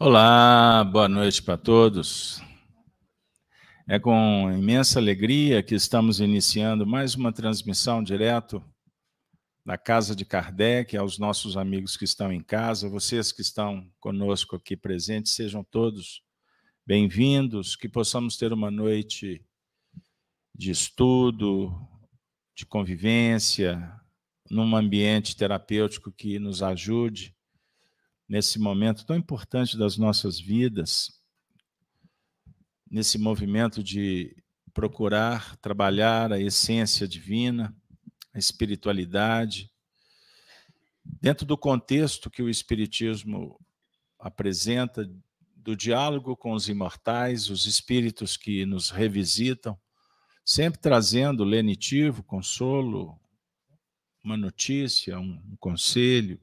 [0.00, 2.40] Olá, boa noite para todos.
[3.88, 8.64] É com imensa alegria que estamos iniciando mais uma transmissão direto
[9.66, 14.54] da Casa de Kardec, aos nossos amigos que estão em casa, vocês que estão conosco
[14.54, 16.22] aqui presentes, sejam todos
[16.86, 19.44] bem-vindos, que possamos ter uma noite
[20.54, 21.74] de estudo,
[22.56, 23.92] de convivência,
[24.48, 27.36] num ambiente terapêutico que nos ajude
[28.28, 31.10] nesse momento tão importante das nossas vidas,
[32.90, 34.36] nesse movimento de
[34.74, 37.74] procurar trabalhar a essência divina,
[38.34, 39.70] a espiritualidade,
[41.04, 43.58] dentro do contexto que o Espiritismo
[44.18, 45.10] apresenta,
[45.56, 49.78] do diálogo com os imortais, os espíritos que nos revisitam,
[50.44, 53.20] sempre trazendo lenitivo, consolo,
[54.24, 56.40] uma notícia, um, um conselho,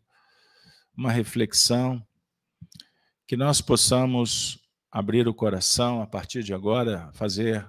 [0.97, 2.05] uma reflexão,
[3.27, 4.59] que nós possamos
[4.91, 7.67] abrir o coração a partir de agora, fazer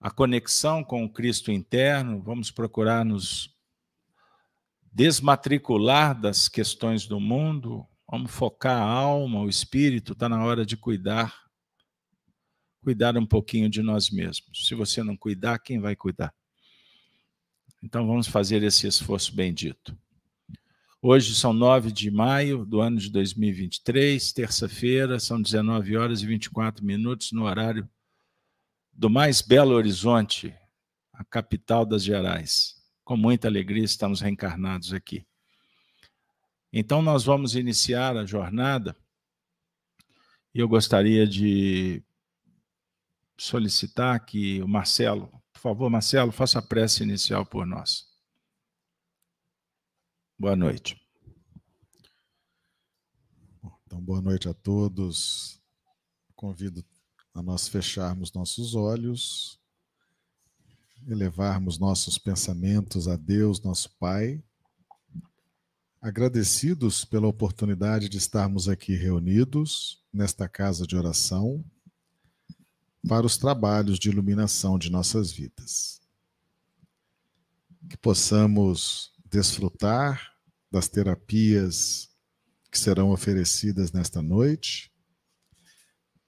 [0.00, 3.56] a conexão com o Cristo interno, vamos procurar nos
[4.92, 10.76] desmatricular das questões do mundo, vamos focar a alma, o espírito, está na hora de
[10.76, 11.48] cuidar.
[12.82, 14.66] Cuidar um pouquinho de nós mesmos.
[14.66, 16.34] Se você não cuidar, quem vai cuidar?
[17.82, 19.96] Então vamos fazer esse esforço bendito.
[21.00, 26.84] Hoje são 9 de maio do ano de 2023, terça-feira, são 19 horas e 24
[26.84, 27.88] minutos no horário
[28.92, 30.52] do mais belo horizonte,
[31.12, 32.82] a capital das Gerais.
[33.04, 35.24] Com muita alegria estamos reencarnados aqui.
[36.72, 38.96] Então nós vamos iniciar a jornada
[40.52, 42.02] e eu gostaria de
[43.36, 48.07] solicitar que o Marcelo, por favor, Marcelo, faça a prece inicial por nós.
[50.40, 50.96] Boa noite.
[53.84, 55.60] Então, boa noite a todos.
[56.36, 56.84] Convido
[57.34, 59.58] a nós fecharmos nossos olhos,
[61.08, 64.40] elevarmos nossos pensamentos a Deus, nosso Pai,
[66.00, 71.64] agradecidos pela oportunidade de estarmos aqui reunidos nesta casa de oração
[73.08, 76.00] para os trabalhos de iluminação de nossas vidas.
[77.90, 80.32] Que possamos desfrutar
[80.70, 82.10] das terapias
[82.70, 84.92] que serão oferecidas nesta noite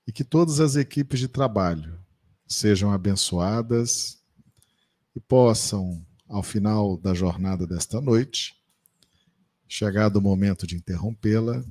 [0.06, 1.98] e que todas as equipes de trabalho
[2.46, 4.18] sejam abençoadas
[5.14, 8.54] e possam, ao final da jornada desta noite,
[9.68, 11.64] chegado o momento de interrompê-la,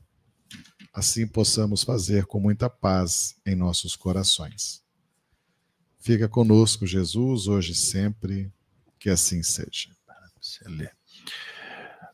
[0.93, 4.83] assim possamos fazer com muita paz em nossos corações.
[5.99, 8.53] Fica conosco, Jesus, hoje e sempre,
[8.97, 9.89] que assim seja.
[10.41, 10.98] Excelente.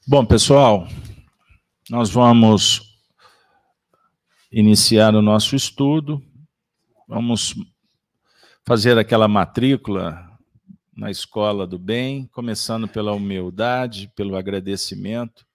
[0.08, 0.88] Bom, pessoal,
[1.90, 2.82] nós vamos
[4.52, 6.24] iniciar o nosso estudo.
[7.08, 7.56] Vamos
[8.66, 10.26] fazer aquela matrícula
[10.96, 15.46] na escola do bem, começando pela humildade, pelo agradecimento,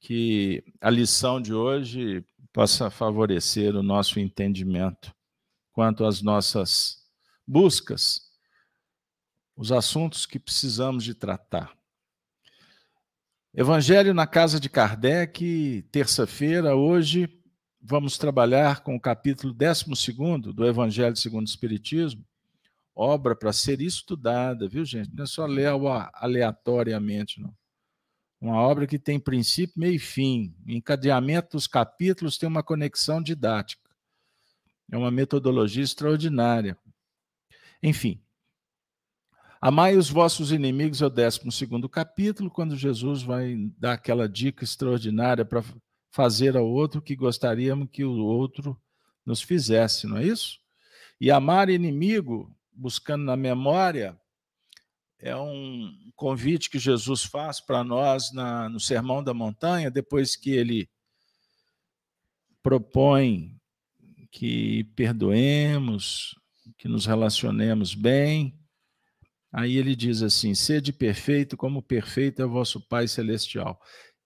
[0.00, 5.14] que a lição de hoje possa favorecer o nosso entendimento
[5.72, 6.98] quanto às nossas
[7.46, 8.20] buscas,
[9.56, 11.72] os assuntos que precisamos de tratar.
[13.54, 17.28] Evangelho na casa de Kardec, terça-feira, hoje
[17.78, 19.84] vamos trabalhar com o capítulo 12
[20.54, 22.24] do Evangelho segundo o Espiritismo,
[22.94, 25.14] obra para ser estudada, viu, gente?
[25.14, 25.68] Não é só ler
[26.14, 27.54] aleatoriamente, não.
[28.40, 30.56] Uma obra que tem princípio, meio e fim.
[30.66, 33.90] O encadeamento dos capítulos tem uma conexão didática.
[34.90, 36.74] É uma metodologia extraordinária.
[37.82, 38.21] Enfim,
[39.64, 41.40] Amai os vossos inimigos é o 12
[41.88, 45.62] capítulo, quando Jesus vai dar aquela dica extraordinária para
[46.10, 48.76] fazer ao outro o que gostaríamos que o outro
[49.24, 50.58] nos fizesse, não é isso?
[51.20, 54.20] E amar inimigo, buscando na memória,
[55.16, 60.50] é um convite que Jesus faz para nós na, no Sermão da Montanha, depois que
[60.50, 60.90] ele
[62.64, 63.56] propõe
[64.28, 66.34] que perdoemos,
[66.76, 68.60] que nos relacionemos bem
[69.52, 73.80] Aí ele diz assim: sede perfeito, como perfeito é o vosso Pai Celestial.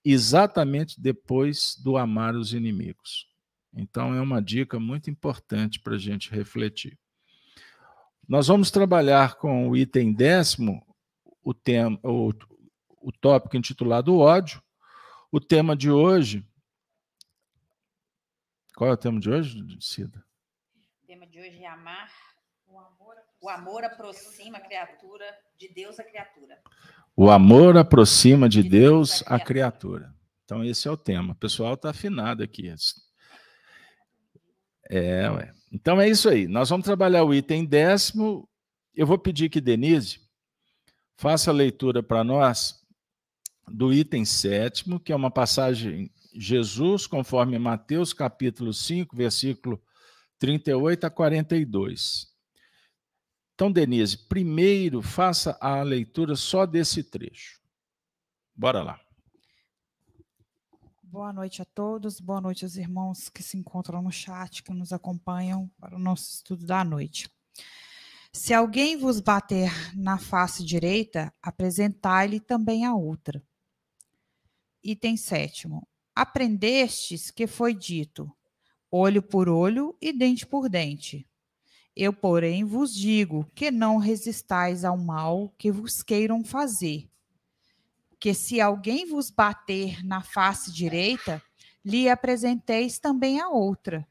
[0.05, 3.29] Exatamente depois do amar os inimigos.
[3.75, 6.99] Então, é uma dica muito importante para a gente refletir.
[8.29, 10.87] Nós vamos trabalhar com o item décimo,
[11.43, 12.33] o, tema, o,
[13.01, 14.63] o tópico intitulado ódio.
[15.31, 16.49] O tema de hoje.
[18.77, 20.25] Qual é o tema de hoje, Cida?
[21.03, 22.11] O tema de hoje é amar
[22.67, 23.17] o amor
[23.85, 25.25] aproxima a criatura
[25.59, 26.59] de Deus à criatura.
[27.17, 30.15] O amor aproxima de, de Deus, Deus a criatura.
[30.45, 31.33] Então, esse é o tema.
[31.33, 32.73] O pessoal está afinado aqui.
[34.89, 35.53] É, ué.
[35.73, 36.47] Então é isso aí.
[36.47, 38.49] Nós vamos trabalhar o item décimo.
[38.95, 40.21] Eu vou pedir que Denise
[41.17, 42.83] faça a leitura para nós
[43.69, 49.83] do item sétimo, que é uma passagem Jesus, conforme Mateus capítulo 5, versículo
[50.39, 52.36] 38 a 42.
[53.57, 57.59] Então, Denise, primeiro faça a leitura só desse trecho.
[58.55, 59.01] Bora lá.
[61.03, 64.93] Boa noite a todos, boa noite aos irmãos que se encontram no chat, que nos
[64.93, 67.31] acompanham para o nosso estudo da noite.
[68.31, 73.43] Se alguém vos bater na face direita, apresentai-lhe também a outra.
[74.85, 75.89] Item sétimo.
[76.15, 78.31] Aprendestes que foi dito:
[78.91, 81.27] olho por olho e dente por dente.
[81.97, 87.09] Eu, porém, vos digo que não resistais ao mal que vos queiram fazer.
[88.21, 91.43] Que se alguém vos bater na face direita,
[91.83, 94.07] lhe apresenteis também a outra.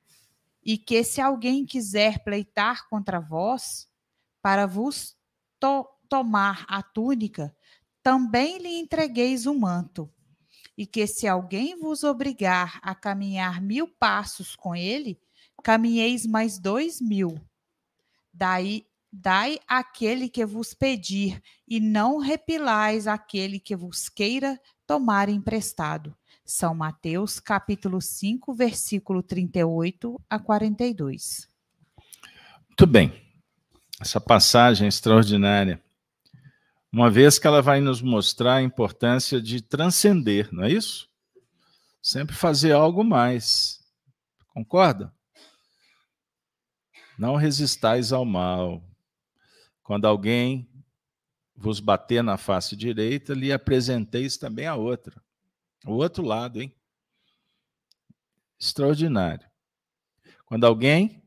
[0.64, 3.88] E que se alguém quiser pleitar contra vós,
[4.42, 5.16] para vos
[5.60, 7.56] to tomar a túnica,
[8.02, 10.10] também lhe entregueis o manto.
[10.76, 15.20] E que se alguém vos obrigar a caminhar mil passos com ele,
[15.64, 17.40] caminheis mais dois mil.
[18.38, 26.14] Daí, dai aquele que vos pedir, e não repilais aquele que vos queira tomar emprestado.
[26.44, 31.48] São Mateus, capítulo 5, versículo 38 a 42.
[32.68, 33.14] Muito bem.
[34.02, 35.82] Essa passagem é extraordinária.
[36.92, 41.10] Uma vez que ela vai nos mostrar a importância de transcender, não é isso?
[42.02, 43.80] Sempre fazer algo mais.
[44.50, 45.15] Concorda?
[47.18, 48.84] Não resistais ao mal.
[49.82, 50.70] Quando alguém
[51.56, 55.24] vos bater na face direita, lhe apresenteis também a outra.
[55.86, 56.76] O outro lado, hein?
[58.60, 59.50] Extraordinário.
[60.46, 61.24] Quando alguém,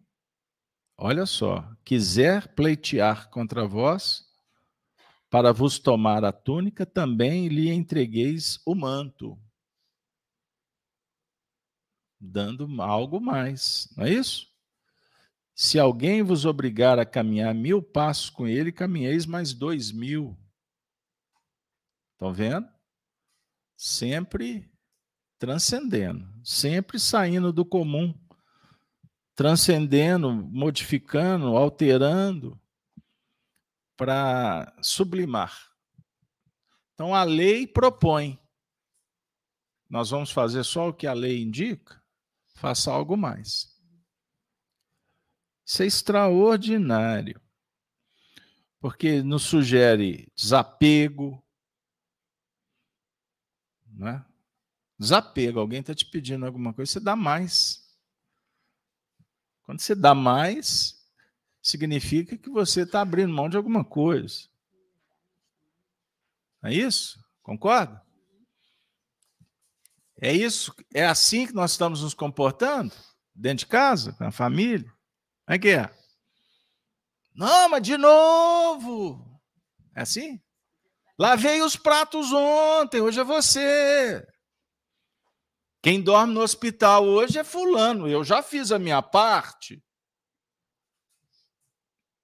[0.96, 4.26] olha só, quiser pleitear contra vós,
[5.31, 9.38] para vos tomar a túnica, também lhe entregueis o manto.
[12.20, 14.49] Dando algo mais, não é isso?
[15.60, 20.38] Se alguém vos obrigar a caminhar mil passos com ele, caminheis mais dois mil.
[22.12, 22.69] Estão vendo?
[23.76, 24.72] Sempre
[25.37, 28.14] transcendendo, sempre saindo do comum,
[29.34, 32.56] transcendendo, modificando, alterando
[33.96, 35.72] para sublimar.
[36.94, 38.38] Então a lei propõe.
[39.90, 42.00] Nós vamos fazer só o que a lei indica?
[42.54, 43.67] Faça algo mais.
[45.68, 47.38] Isso é extraordinário,
[48.80, 51.44] porque nos sugere desapego,
[53.86, 54.24] né?
[54.98, 57.86] Desapego, alguém está te pedindo alguma coisa, você dá mais.
[59.64, 61.06] Quando você dá mais,
[61.60, 64.48] significa que você está abrindo mão de alguma coisa.
[66.62, 67.22] É isso?
[67.42, 68.02] Concorda?
[70.18, 70.74] É isso?
[70.94, 72.94] É assim que nós estamos nos comportando?
[73.34, 74.90] Dentro de casa, com a família?
[75.48, 75.90] Como é que é?
[77.34, 79.40] Não, mas de novo.
[79.94, 80.38] É assim?
[81.18, 84.28] Lavei os pratos ontem, hoje é você.
[85.82, 88.06] Quem dorme no hospital hoje é fulano.
[88.06, 89.82] Eu já fiz a minha parte.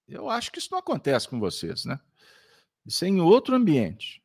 [0.07, 1.99] Eu acho que isso não acontece com vocês, né?
[2.85, 4.23] Isso é em outro ambiente.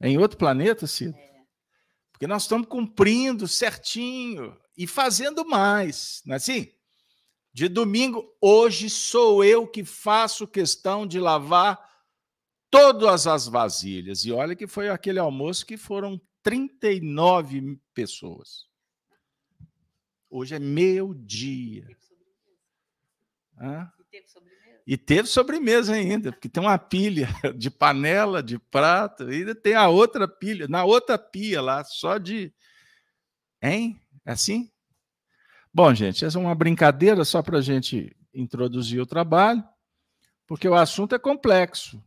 [0.00, 1.14] É em outro planeta, Cida?
[1.18, 1.42] É.
[2.10, 6.74] Porque nós estamos cumprindo certinho e fazendo mais, não é assim?
[7.56, 11.82] De domingo, hoje sou eu que faço questão de lavar
[12.70, 14.26] todas as vasilhas.
[14.26, 18.66] E olha que foi aquele almoço que foram 39 pessoas.
[20.28, 21.88] Hoje é meu dia.
[23.98, 24.82] E teve sobremesa?
[24.86, 29.74] E teve sobremesa ainda, porque tem uma pilha de panela, de prato, e ainda tem
[29.74, 32.52] a outra pilha, na outra pia lá, só de.
[33.62, 33.98] Hein?
[34.26, 34.70] É assim?
[35.76, 39.62] Bom, gente, essa é uma brincadeira só para a gente introduzir o trabalho,
[40.46, 42.02] porque o assunto é complexo.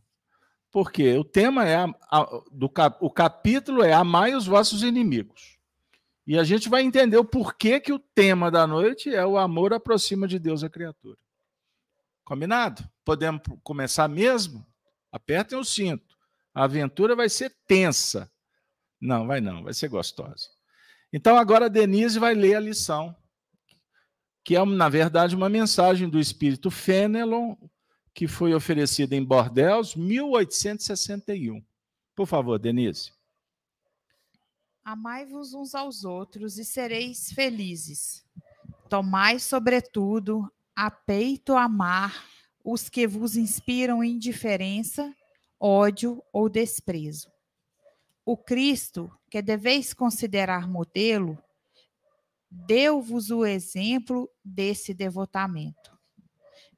[0.71, 5.59] Porque o tema é a, a, do o capítulo é amai os vossos inimigos.
[6.25, 9.71] E a gente vai entender o porquê que o tema da noite é o amor
[9.71, 11.19] aproxima de Deus a criatura.
[12.25, 12.83] Combinado?
[13.05, 14.65] Podemos começar mesmo?
[15.11, 16.17] Apertem o cinto.
[16.55, 18.31] A aventura vai ser tensa.
[18.99, 20.49] Não, vai não, vai ser gostosa.
[21.13, 23.15] Então agora a Denise vai ler a lição
[24.49, 27.55] que é, na verdade, uma mensagem do espírito Fenelon,
[28.15, 31.63] que foi oferecida em Bordeaux, 1861.
[32.15, 33.11] Por favor, Denise.
[34.83, 38.25] Amai-vos uns aos outros e sereis felizes.
[38.89, 42.25] Tomai, sobretudo, a peito amar
[42.63, 45.15] os que vos inspiram indiferença,
[45.59, 47.31] ódio ou desprezo.
[48.25, 51.37] O Cristo, que deveis considerar modelo,
[52.49, 55.97] deu-vos o exemplo desse devotamento.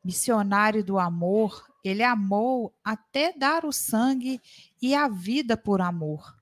[0.03, 4.41] Missionário do amor, ele amou até dar o sangue
[4.81, 6.35] e a vida por amor.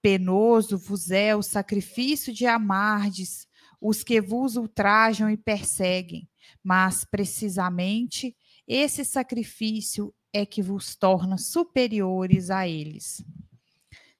[0.00, 3.46] Penoso vos é o sacrifício de amardes
[3.80, 6.28] os que vos ultrajam e perseguem,
[6.62, 13.24] mas precisamente esse sacrifício é que vos torna superiores a eles.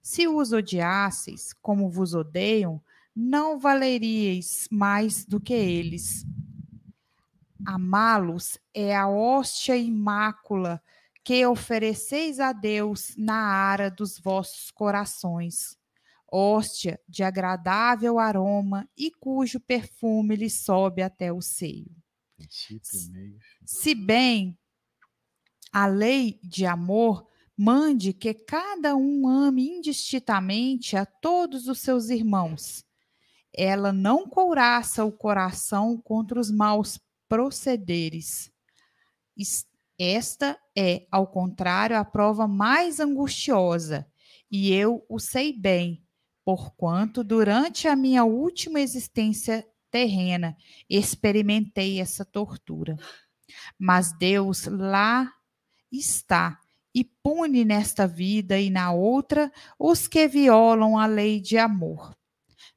[0.03, 2.83] Se os odiasseis como vos odeiam,
[3.15, 6.25] não valeríeis mais do que eles.
[7.65, 10.83] Amá-los é a hóstia imácula
[11.25, 15.77] que ofereceis a Deus na ara dos vossos corações,
[16.31, 21.95] hóstia de agradável aroma e cujo perfume lhe sobe até o seio.
[23.65, 24.59] Se bem
[25.73, 27.27] a lei de amor
[27.57, 32.85] mande que cada um ame indistintamente a todos os seus irmãos.
[33.55, 38.51] Ela não couraça o coração contra os maus procederes.
[39.99, 44.07] Esta é, ao contrário, a prova mais angustiosa,
[44.51, 46.05] e eu o sei bem,
[46.45, 50.57] porquanto durante a minha última existência terrena
[50.89, 52.97] experimentei essa tortura.
[53.79, 55.31] Mas Deus lá
[55.91, 56.59] está
[56.95, 62.17] e pune nesta vida e na outra os que violam a lei de amor.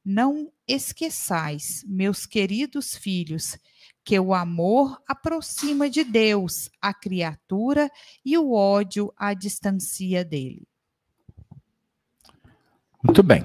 [0.04, 3.58] Não esqueçais, meus queridos filhos,
[4.04, 7.90] que o amor aproxima de Deus a criatura
[8.24, 10.68] e o ódio a distancia dele.
[13.04, 13.44] Muito bem.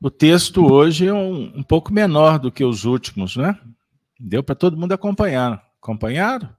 [0.00, 3.58] O texto hoje é um, um pouco menor do que os últimos, né?
[4.18, 5.64] Deu para todo mundo acompanhar.
[5.80, 6.54] Acompanharam?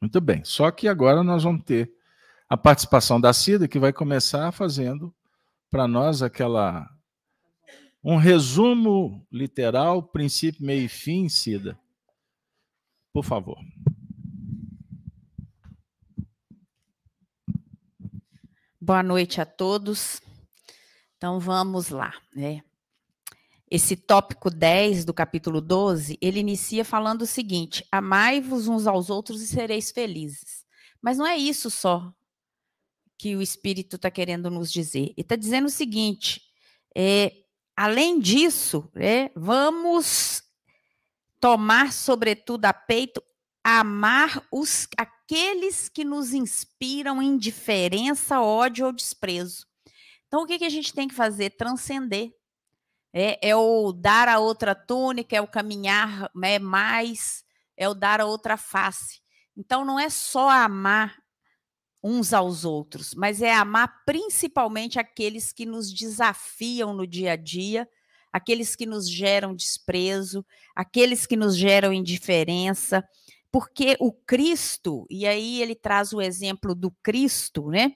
[0.00, 0.42] Muito bem.
[0.44, 1.92] Só que agora nós vamos ter
[2.48, 5.14] a participação da Cida, que vai começar fazendo
[5.70, 6.88] para nós aquela
[8.08, 11.76] um resumo literal, princípio, meio e fim, Cida.
[13.12, 13.58] Por favor.
[18.80, 20.22] Boa noite a todos.
[21.16, 22.62] Então vamos lá, né?
[23.68, 29.42] Esse tópico 10 do capítulo 12, ele inicia falando o seguinte: Amai-vos uns aos outros
[29.42, 30.64] e sereis felizes.
[31.02, 32.14] Mas não é isso só
[33.18, 35.06] que o Espírito está querendo nos dizer.
[35.06, 36.40] Ele está dizendo o seguinte:
[36.94, 37.45] é,
[37.76, 40.42] além disso, é, vamos
[41.40, 43.22] tomar, sobretudo, a peito,
[43.62, 49.66] amar os, aqueles que nos inspiram indiferença, ódio ou desprezo.
[50.26, 51.50] Então, o que, que a gente tem que fazer?
[51.50, 52.32] Transcender
[53.12, 57.44] é, é o dar a outra túnica, é o caminhar né, mais,
[57.76, 59.20] é o dar a outra face.
[59.56, 61.16] Então, não é só amar
[62.06, 67.88] uns aos outros, mas é amar principalmente aqueles que nos desafiam no dia a dia,
[68.32, 70.44] aqueles que nos geram desprezo,
[70.74, 73.02] aqueles que nos geram indiferença,
[73.50, 77.92] porque o Cristo, e aí ele traz o exemplo do Cristo, né?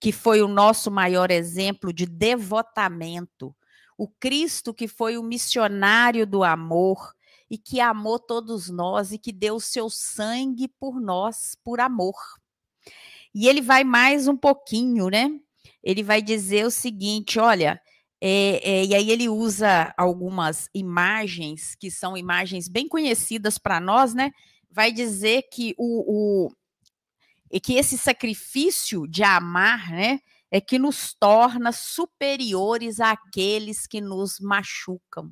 [0.00, 3.54] Que foi o nosso maior exemplo de devotamento
[3.96, 7.14] o Cristo que foi o missionário do amor
[7.48, 12.14] e que amou todos nós e que deu seu sangue por nós, por amor.
[13.38, 15.30] E ele vai mais um pouquinho, né?
[15.84, 17.78] Ele vai dizer o seguinte: olha,
[18.18, 24.14] é, é, e aí ele usa algumas imagens que são imagens bem conhecidas para nós,
[24.14, 24.30] né?
[24.70, 30.20] Vai dizer que o, o que esse sacrifício de amar, né?
[30.50, 35.30] é que nos torna superiores àqueles que nos machucam.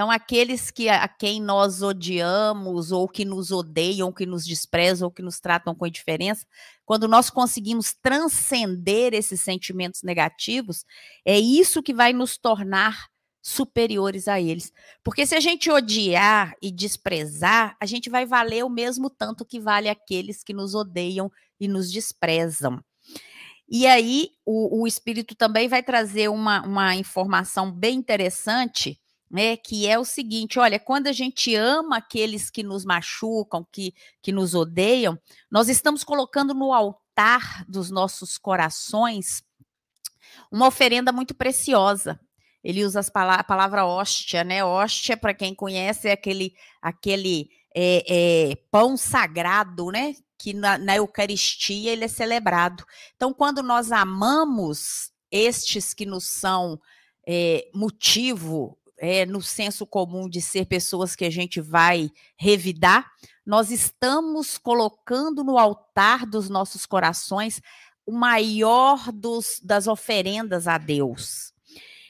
[0.00, 5.08] Então, aqueles que a quem nós odiamos, ou que nos odeiam, ou que nos desprezam,
[5.08, 6.46] ou que nos tratam com indiferença,
[6.86, 10.86] quando nós conseguimos transcender esses sentimentos negativos,
[11.22, 13.10] é isso que vai nos tornar
[13.42, 14.72] superiores a eles.
[15.04, 19.60] Porque se a gente odiar e desprezar, a gente vai valer o mesmo tanto que
[19.60, 21.30] vale aqueles que nos odeiam
[21.60, 22.82] e nos desprezam.
[23.68, 28.98] E aí, o, o Espírito também vai trazer uma, uma informação bem interessante,
[29.30, 29.56] né?
[29.56, 34.32] Que é o seguinte: olha, quando a gente ama aqueles que nos machucam, que, que
[34.32, 35.18] nos odeiam,
[35.50, 39.42] nós estamos colocando no altar dos nossos corações
[40.50, 42.18] uma oferenda muito preciosa.
[42.62, 44.64] Ele usa pala a palavra hóstia, né?
[44.64, 48.04] Hóstia, para quem conhece, é aquele, aquele é,
[48.50, 50.14] é, pão sagrado, né?
[50.40, 52.82] que na, na Eucaristia ele é celebrado.
[53.14, 56.80] Então, quando nós amamos estes que nos são
[57.28, 63.10] é, motivo é, no senso comum de ser pessoas que a gente vai revidar,
[63.46, 67.62] nós estamos colocando no altar dos nossos corações
[68.04, 71.54] o maior dos, das oferendas a Deus.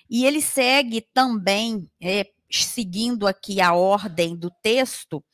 [0.09, 5.25] E ele segue também, é, seguindo aqui a ordem do texto,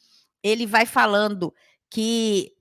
[0.43, 1.55] ele vai falando
[1.91, 2.53] que,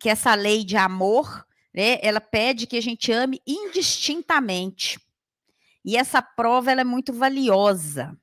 [0.00, 4.98] que essa lei de amor, né, ela pede que a gente ame indistintamente.
[5.84, 8.18] E essa prova ela é muito valiosa.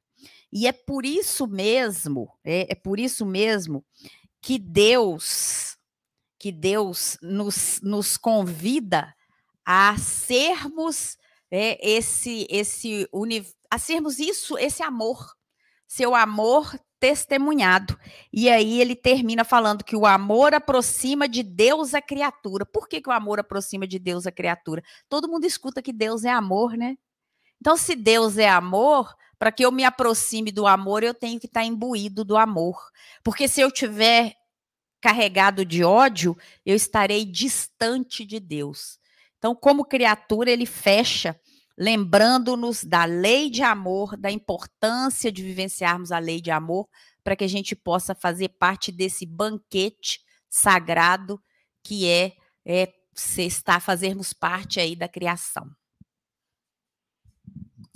[0.52, 3.86] E é por isso mesmo, é, é por isso mesmo
[4.42, 5.78] que Deus,
[6.40, 9.14] que Deus nos, nos convida
[9.66, 11.18] a sermos
[11.52, 13.08] é, esse, esse
[13.70, 15.36] a sermos isso, esse amor,
[15.86, 17.98] seu amor testemunhado.
[18.32, 22.66] E aí ele termina falando que o amor aproxima de Deus a criatura.
[22.66, 24.82] Por que, que o amor aproxima de Deus a criatura?
[25.10, 26.98] Todo mundo escuta que Deus é amor, né?
[27.60, 31.46] Então, se Deus é amor, para que eu me aproxime do amor, eu tenho que
[31.46, 32.78] estar tá imbuído do amor.
[33.24, 34.36] Porque se eu tiver
[35.00, 39.00] carregado de ódio, eu estarei distante de Deus.
[39.38, 41.40] Então, como criatura, ele fecha
[41.78, 46.90] lembrando-nos da lei de amor, da importância de vivenciarmos a lei de amor,
[47.24, 51.40] para que a gente possa fazer parte desse banquete sagrado
[51.84, 52.34] que é,
[52.66, 55.70] é se está fazermos parte aí da criação.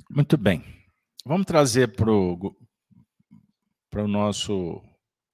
[0.10, 0.81] Muito bem.
[1.24, 4.82] Vamos trazer para o nosso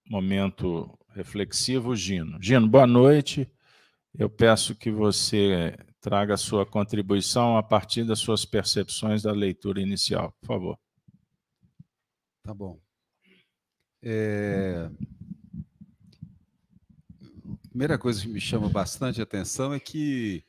[0.09, 2.37] momento reflexivo Gino.
[2.41, 3.49] Gino, boa noite.
[4.13, 10.33] Eu peço que você traga sua contribuição a partir das suas percepções da leitura inicial,
[10.41, 10.79] por favor.
[12.43, 12.77] Tá bom.
[14.03, 14.91] É...
[17.63, 20.43] A primeira coisa que me chama bastante atenção é que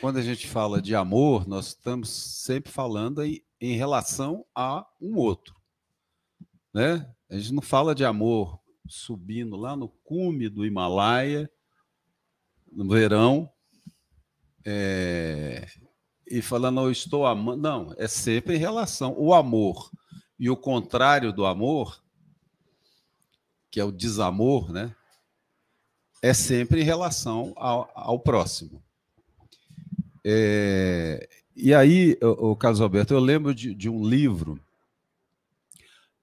[0.00, 3.20] quando a gente fala de amor, nós estamos sempre falando
[3.60, 5.54] em relação a um outro.
[6.72, 7.10] Né?
[7.30, 11.50] A gente não fala de amor subindo lá no cume do Himalaia,
[12.70, 13.50] no verão,
[14.68, 15.64] é,
[16.28, 17.62] e falando, eu estou amando.
[17.62, 19.14] Não, é sempre em relação.
[19.16, 19.90] O amor
[20.38, 22.02] e o contrário do amor,
[23.70, 24.94] que é o desamor, né?
[26.20, 28.82] É sempre em relação ao, ao próximo.
[30.24, 34.60] É, e aí, o, o Carlos Alberto, eu lembro de, de um livro.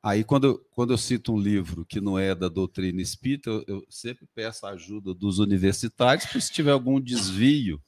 [0.02, 3.86] Aí, quando, quando eu cito um livro que não é da doutrina espírita, eu, eu
[3.90, 7.82] sempre peço a ajuda dos universitários, porque se tiver algum desvio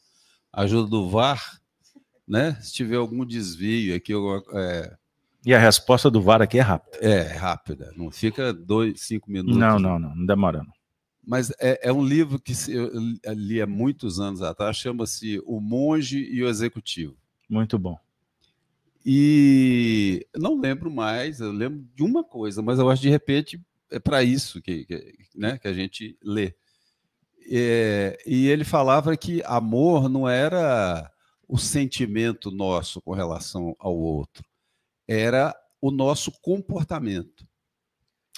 [0.52, 1.62] ajuda do VAR,
[2.28, 2.58] né?
[2.62, 4.14] Se tiver algum desvio aqui,
[4.54, 4.98] é...
[5.46, 6.98] E a resposta do VAR aqui é rápida.
[7.06, 7.94] É, rápida.
[7.96, 9.58] Não fica dois, cinco minutos.
[9.58, 10.74] Não, não, não, não demora não.
[11.24, 12.90] Mas é, é um livro que eu
[13.34, 17.16] li há muitos anos atrás, chama-se O Monge e o Executivo.
[17.50, 17.98] Muito bom.
[19.06, 24.00] E não lembro mais, eu lembro de uma coisa, mas eu acho de repente é
[24.00, 26.56] para isso que, que, né, que a gente lê.
[27.48, 31.12] É, e ele falava que amor não era
[31.48, 34.44] o sentimento nosso com relação ao outro,
[35.08, 37.48] era o nosso comportamento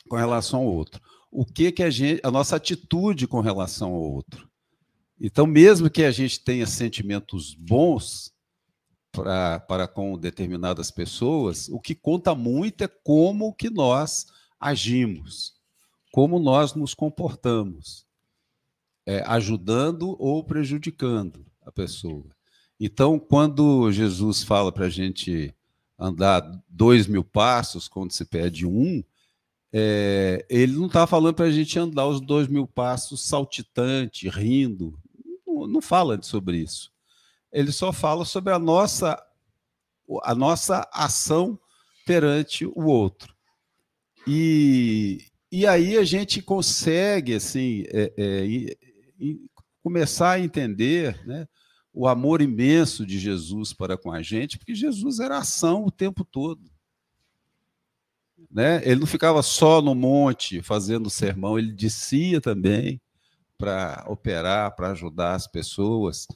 [0.10, 1.02] com relação ao outro.
[1.32, 4.50] O que que a gente, a nossa atitude com relação ao outro.
[5.20, 8.34] Então, mesmo que a gente tenha sentimentos bons
[9.18, 14.28] pra, para com determinadas pessoas, o que conta muito é como que nós
[14.60, 15.56] agimos,
[16.12, 18.06] como nós nos comportamos
[19.08, 22.26] é, ajudando ou prejudicando a pessoa.
[22.80, 25.52] Então, quando Jesus fala para a gente
[25.98, 29.04] andar dois mil passos, quando se pede um,
[29.74, 34.98] é, ele não está falando para a gente andar os dois mil passos saltitante, rindo.
[35.46, 36.92] Não, não fala sobre isso.
[37.58, 39.20] Ele só fala sobre a nossa,
[40.22, 41.60] a nossa ação
[42.06, 43.36] perante o outro.
[44.28, 48.78] E, e aí a gente consegue assim é, é,
[49.82, 51.48] começar a entender né,
[51.92, 56.24] o amor imenso de Jesus para com a gente, porque Jesus era ação o tempo
[56.24, 56.62] todo.
[58.52, 58.84] Né?
[58.88, 63.02] Ele não ficava só no monte fazendo sermão, ele descia também
[63.58, 66.28] para operar, para ajudar as pessoas.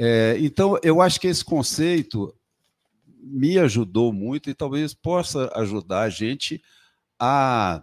[0.00, 2.32] É, então, eu acho que esse conceito
[3.20, 6.62] me ajudou muito e talvez possa ajudar a gente
[7.18, 7.82] a,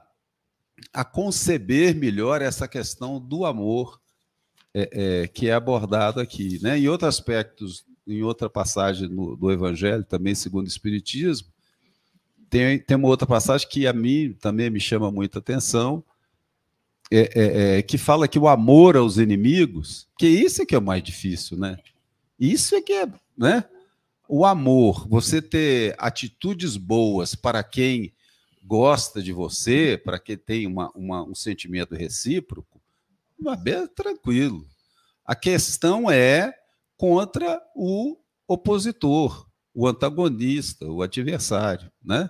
[0.93, 3.99] a conceber melhor essa questão do amor
[4.73, 4.89] é,
[5.23, 6.58] é, que é abordado aqui.
[6.63, 6.80] Né?
[6.80, 11.49] Em outros aspectos, em outra passagem no, do Evangelho, também segundo o Espiritismo,
[12.49, 16.01] tem, tem uma outra passagem que a mim também me chama muita atenção,
[17.12, 20.78] é, é, é, que fala que o amor aos inimigos, que isso é que é
[20.78, 21.78] o mais difícil, né?
[22.39, 23.63] Isso é que é, né?
[24.27, 28.13] O amor, você ter atitudes boas para quem
[28.63, 32.81] gosta de você, para que tenha uma, uma, um sentimento recíproco,
[33.61, 34.67] bem tranquilo.
[35.23, 36.53] A questão é
[36.97, 38.17] contra o
[38.47, 42.29] opositor, o antagonista, o adversário, né?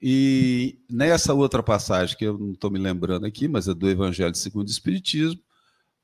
[0.00, 4.34] E nessa outra passagem, que eu não estou me lembrando aqui, mas é do Evangelho
[4.34, 5.40] segundo o Espiritismo,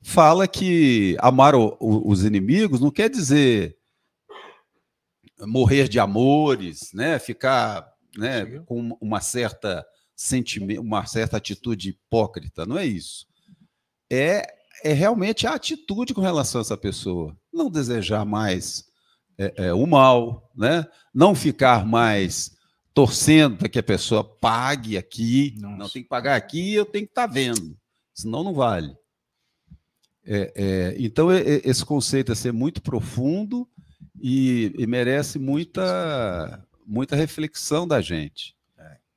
[0.02, 3.76] fala que amar o, o, os inimigos não quer dizer
[5.46, 7.18] morrer de amores, né?
[7.18, 13.26] ficar né, com uma certa sentimento, uma certa atitude hipócrita, não é isso.
[14.10, 14.44] É,
[14.82, 17.36] é realmente a atitude com relação a essa pessoa.
[17.52, 18.84] Não desejar mais
[19.38, 20.84] é, é, o mal, né?
[21.14, 22.56] não ficar mais
[22.92, 25.54] torcendo para que a pessoa pague aqui.
[25.60, 25.76] Nossa.
[25.76, 27.78] Não tem que pagar aqui, eu tenho que estar tá vendo,
[28.12, 28.92] senão não vale.
[30.30, 33.66] É, é, então, esse conceito é ser muito profundo
[34.20, 38.54] e, e merece muita, muita reflexão da gente.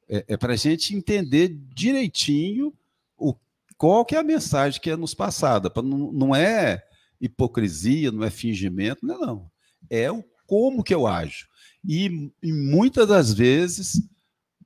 [0.08, 2.74] É, é para a gente entender direitinho
[3.17, 3.36] o,
[3.78, 5.69] qual que é a mensagem que é nos passada.
[5.69, 6.82] Pra, não, não é
[7.19, 9.52] hipocrisia, não é fingimento, não é não.
[9.89, 11.45] É o como que eu ajo.
[11.86, 14.02] E, e muitas das vezes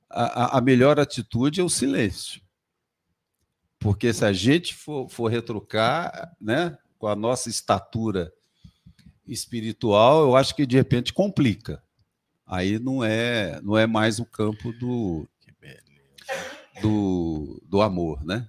[0.08, 2.40] a, a melhor atitude é o silêncio.
[3.78, 8.32] Porque se a gente for, for retrucar, né, com a nossa estatura
[9.26, 11.82] espiritual, eu acho que de repente complica.
[12.46, 15.28] Aí não é, não é mais o campo do,
[16.80, 18.48] do, do amor, né?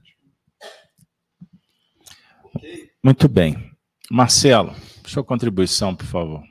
[3.03, 3.71] Muito bem.
[4.09, 6.43] Marcelo, sua contribuição, por favor.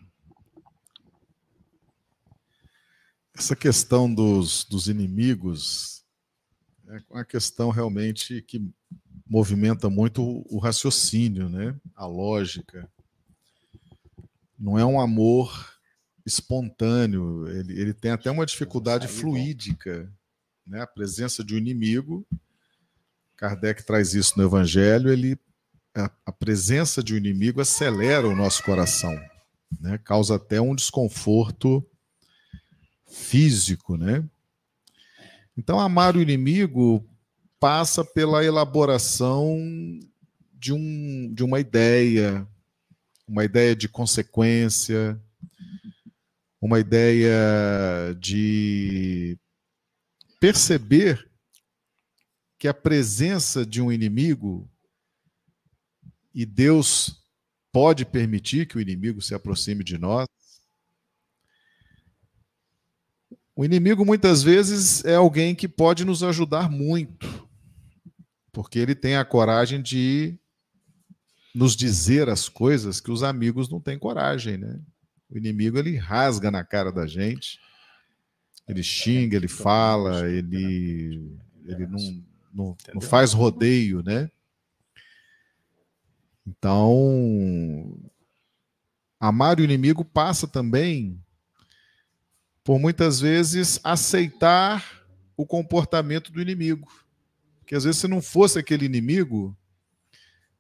[3.37, 5.96] Essa questão dos, dos inimigos
[6.89, 8.71] é uma questão realmente que
[9.29, 11.75] movimenta muito o raciocínio, né?
[11.95, 12.89] a lógica.
[14.59, 15.75] Não é um amor
[16.25, 20.13] espontâneo, ele, ele tem até uma dificuldade fluídica.
[20.67, 20.81] Né?
[20.81, 22.27] A presença de um inimigo,
[23.37, 25.39] Kardec traz isso no Evangelho, ele,
[25.95, 29.15] a, a presença de um inimigo acelera o nosso coração,
[29.81, 29.99] né?
[29.99, 31.85] causa até um desconforto
[33.07, 34.29] físico, né?
[35.57, 37.09] Então, amar o inimigo
[37.59, 39.59] passa pela elaboração
[40.53, 42.47] de, um, de uma ideia,
[43.27, 45.21] uma ideia de consequência,
[46.61, 49.39] uma ideia de
[50.39, 51.31] perceber
[52.59, 54.69] que a presença de um inimigo
[56.35, 57.23] e Deus
[57.73, 60.27] pode permitir que o inimigo se aproxime de nós,
[63.59, 67.49] O inimigo muitas vezes é alguém que pode nos ajudar muito,
[68.53, 70.39] porque ele tem a coragem de
[71.55, 74.79] nos dizer as coisas que os amigos não têm coragem, né?
[75.31, 77.59] O inimigo ele rasga na cara da gente,
[78.69, 84.31] ele xinga, ele fala, ele, ele não, não, não faz rodeio, né?
[86.47, 87.99] Então,
[89.19, 91.19] amar o inimigo passa também
[92.67, 96.89] por muitas vezes aceitar o comportamento do inimigo.
[97.61, 99.57] Porque às vezes, se não fosse aquele inimigo,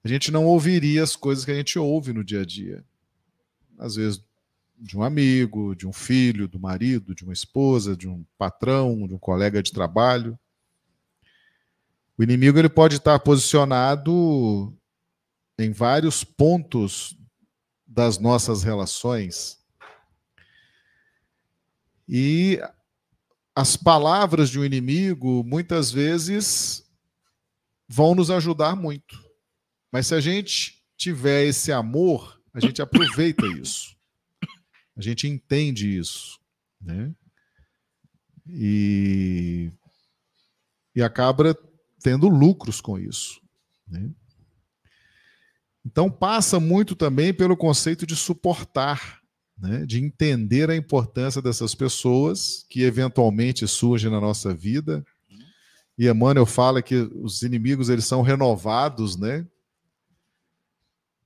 [0.04, 2.84] a gente não ouviria as coisas que a gente ouve no dia a dia.
[3.76, 4.22] Às vezes,
[4.78, 9.14] de um amigo, de um filho, do marido, de uma esposa, de um patrão, de
[9.14, 10.38] um colega de trabalho.
[12.16, 14.72] O inimigo ele pode estar posicionado
[15.58, 17.18] em vários pontos
[17.84, 19.55] das nossas relações
[22.08, 22.60] e
[23.54, 26.84] as palavras de um inimigo, muitas vezes,
[27.88, 29.24] vão nos ajudar muito.
[29.90, 33.96] Mas se a gente tiver esse amor, a gente aproveita isso.
[34.96, 36.38] A gente entende isso.
[36.80, 37.14] Né?
[38.48, 39.72] E,
[40.94, 41.56] e acaba
[42.02, 43.40] tendo lucros com isso.
[43.88, 44.10] Né?
[45.84, 49.15] Então passa muito também pelo conceito de suportar
[49.58, 55.04] né, de entender a importância dessas pessoas que eventualmente surgem na nossa vida.
[55.98, 59.46] E Emmanuel fala que os inimigos eles são renovados, né?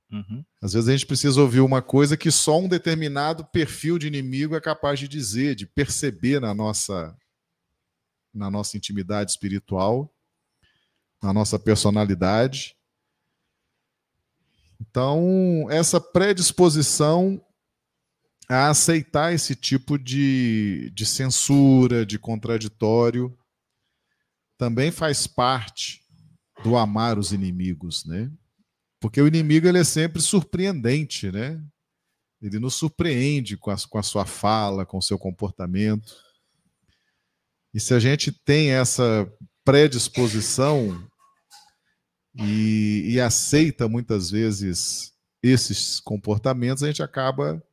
[0.09, 0.43] Uhum.
[0.61, 4.55] Às vezes a gente precisa ouvir uma coisa que só um determinado perfil de inimigo
[4.55, 7.15] é capaz de dizer, de perceber na nossa
[8.33, 10.09] na nossa intimidade espiritual,
[11.21, 12.77] na nossa personalidade.
[14.79, 17.43] Então, essa predisposição
[18.51, 23.37] a aceitar esse tipo de, de censura, de contraditório,
[24.57, 26.01] também faz parte
[26.61, 28.29] do amar os inimigos, né?
[28.99, 31.63] Porque o inimigo ele é sempre surpreendente, né?
[32.41, 36.13] Ele nos surpreende com a, com a sua fala, com o seu comportamento.
[37.73, 39.31] E se a gente tem essa
[39.63, 41.07] predisposição
[42.35, 47.63] e, e aceita muitas vezes esses comportamentos, a gente acaba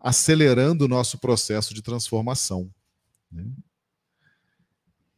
[0.00, 2.70] acelerando o nosso processo de transformação.
[3.30, 3.44] Né?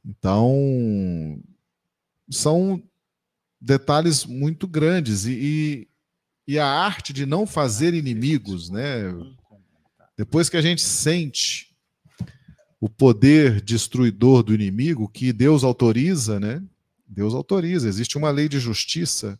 [0.05, 1.41] Então,
[2.31, 2.83] são
[3.61, 5.89] detalhes muito grandes e, e,
[6.55, 9.13] e, a arte de não fazer inimigos, né?
[10.17, 11.75] Depois que a gente sente
[12.81, 16.63] o poder destruidor do inimigo que Deus autoriza, né?
[17.07, 19.39] Deus autoriza, existe uma lei de justiça.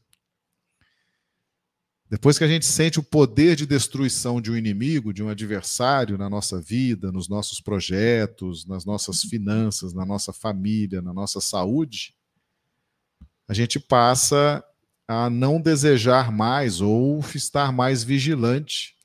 [2.11, 6.19] Depois que a gente sente o poder de destruição de um inimigo, de um adversário
[6.19, 12.13] na nossa vida, nos nossos projetos, nas nossas finanças, na nossa família, na nossa saúde,
[13.47, 14.61] a gente passa
[15.07, 18.97] a não desejar mais ou estar mais vigilante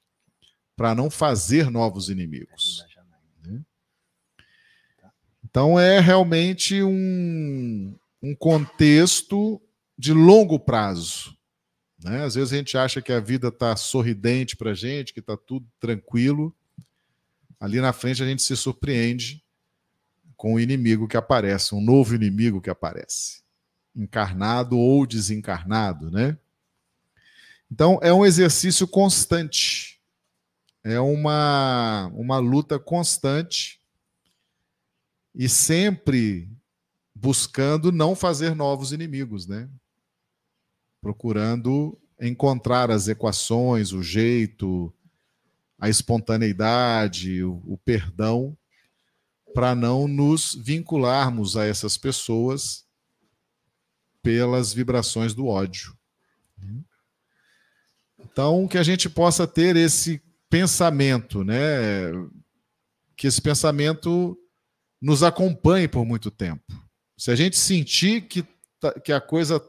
[0.75, 2.83] para não fazer novos inimigos.
[3.45, 3.61] Né?
[5.43, 9.61] Então é realmente um, um contexto
[9.95, 11.34] de longo prazo.
[12.05, 12.23] Né?
[12.23, 15.35] Às vezes a gente acha que a vida está sorridente para a gente, que está
[15.35, 16.55] tudo tranquilo.
[17.59, 19.43] Ali na frente a gente se surpreende
[20.37, 23.43] com o inimigo que aparece, um novo inimigo que aparece
[23.95, 26.37] encarnado ou desencarnado, né?
[27.71, 29.99] Então é um exercício constante,
[30.83, 33.81] é uma, uma luta constante
[35.33, 36.51] e sempre
[37.15, 39.67] buscando não fazer novos inimigos, né?
[41.05, 44.91] Procurando encontrar as equações, o jeito,
[45.77, 48.57] a espontaneidade, o, o perdão,
[49.53, 52.87] para não nos vincularmos a essas pessoas
[54.23, 55.95] pelas vibrações do ódio.
[58.17, 62.11] Então, que a gente possa ter esse pensamento, né?
[63.15, 64.35] Que esse pensamento
[64.99, 66.65] nos acompanhe por muito tempo.
[67.15, 68.43] Se a gente sentir que,
[68.79, 69.63] tá, que a coisa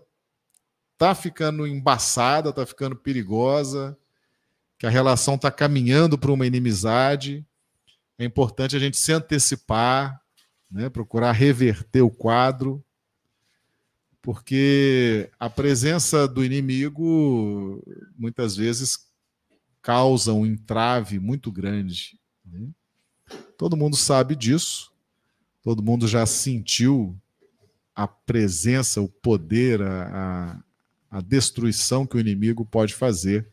[0.96, 3.96] está ficando embaçada, está ficando perigosa,
[4.78, 7.46] que a relação está caminhando para uma inimizade,
[8.18, 10.20] é importante a gente se antecipar,
[10.70, 10.88] né?
[10.88, 12.82] procurar reverter o quadro
[14.26, 17.80] porque a presença do inimigo
[18.18, 19.06] muitas vezes
[19.80, 22.18] causa um entrave muito grande.
[22.44, 22.68] Né?
[23.56, 24.90] Todo mundo sabe disso,
[25.62, 27.16] todo mundo já sentiu
[27.94, 30.60] a presença, o poder, a,
[31.16, 33.48] a destruição que o inimigo pode fazer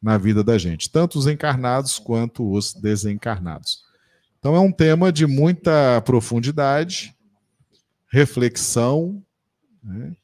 [0.00, 3.84] na vida da gente, tanto os encarnados quanto os desencarnados.
[4.38, 7.14] Então é um tema de muita profundidade,
[8.08, 9.22] reflexão,
[9.84, 10.16] né?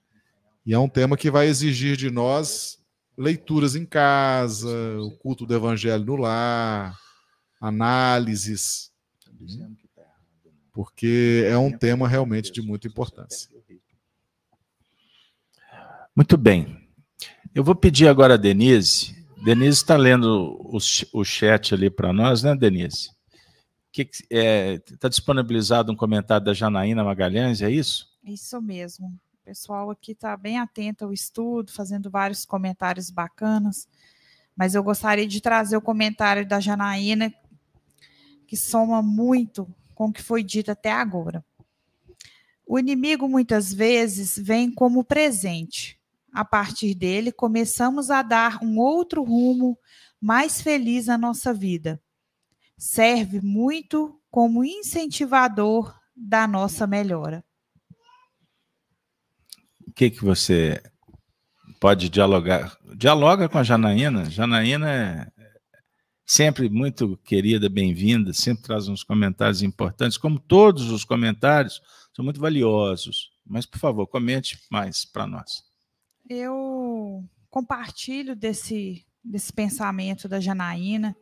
[0.65, 2.79] E é um tema que vai exigir de nós
[3.19, 6.99] leituras em casa, o culto do evangelho no lar,
[7.61, 8.91] análises,
[9.39, 9.71] né?
[10.73, 13.51] porque é um tema realmente de muita importância.
[16.17, 16.89] Muito bem.
[17.55, 19.15] Eu vou pedir agora a Denise.
[19.45, 20.79] Denise está lendo o,
[21.13, 23.11] o chat ali para nós, né, Denise?
[23.97, 28.09] Está é, tá disponibilizado um comentário da Janaína Magalhães, é isso?
[28.25, 29.13] Isso mesmo
[29.47, 33.89] pessoal aqui está bem atento ao estudo, fazendo vários comentários bacanas,
[34.57, 37.33] mas eu gostaria de trazer o comentário da Janaína,
[38.45, 41.45] que soma muito com o que foi dito até agora.
[42.67, 45.96] O inimigo muitas vezes vem como presente.
[46.37, 49.79] A partir dele, começamos a dar um outro rumo
[50.21, 52.01] mais feliz à nossa vida.
[52.77, 57.45] Serve muito como incentivador da nossa melhora
[59.97, 60.81] que, que você
[61.81, 62.77] pode dialogar?
[62.95, 64.29] Dialoga com a Janaína.
[64.29, 65.27] Janaína é
[66.25, 71.81] sempre muito querida, bem-vinda, sempre traz uns comentários importantes, como todos os comentários
[72.15, 73.31] são muito valiosos.
[73.45, 75.65] Mas, por favor, comente mais para nós.
[76.29, 81.17] Eu compartilho desse, desse pensamento da Janaína.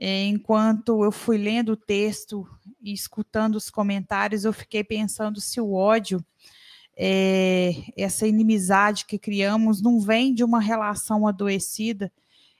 [0.00, 2.48] É, enquanto eu fui lendo o texto
[2.80, 6.24] e escutando os comentários, eu fiquei pensando se o ódio
[6.96, 12.12] é, essa inimizade que criamos não vem de uma relação adoecida,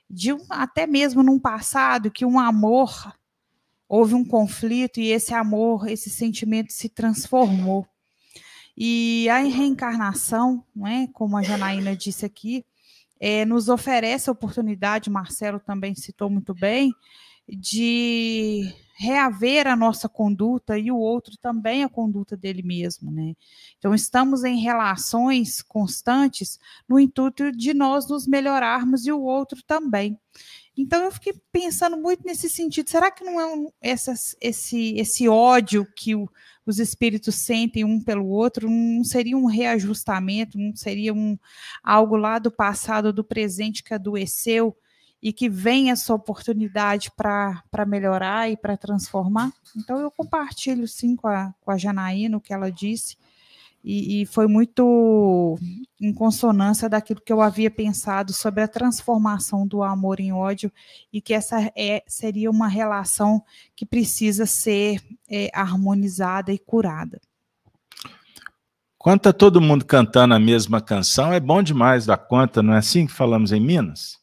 [0.09, 3.13] de um, até mesmo num passado que um amor
[3.87, 7.85] houve um conflito e esse amor, esse sentimento se transformou.
[8.81, 12.65] E a reencarnação, não é, como a Janaína disse aqui,
[13.19, 16.93] é, nos oferece a oportunidade, Marcelo também citou muito bem,
[17.45, 23.33] de reaver a nossa conduta e o outro também a conduta dele mesmo, né?
[23.77, 30.17] Então estamos em relações constantes no intuito de nós nos melhorarmos e o outro também.
[30.77, 32.89] Então eu fiquei pensando muito nesse sentido.
[32.89, 36.29] Será que não é um, essas, esse, esse ódio que o,
[36.69, 41.37] os espíritos sentem um pelo outro não seria um reajustamento, não seria um
[41.83, 44.77] algo lá do passado, do presente que adoeceu
[45.21, 49.51] e que vem essa oportunidade para melhorar e para transformar?
[49.75, 53.17] Então eu compartilho sim com a, com a Janaína o que ela disse
[53.83, 55.57] e, e, foi muito
[55.99, 60.71] em consonância daquilo que eu havia pensado sobre a transformação do amor em ódio
[61.11, 63.43] e que essa é, seria uma relação
[63.75, 67.21] que precisa ser é, harmonizada e curada.
[68.97, 72.79] Quanto a todo mundo cantando a mesma canção, é bom demais da conta, não é
[72.79, 74.19] assim que falamos em Minas?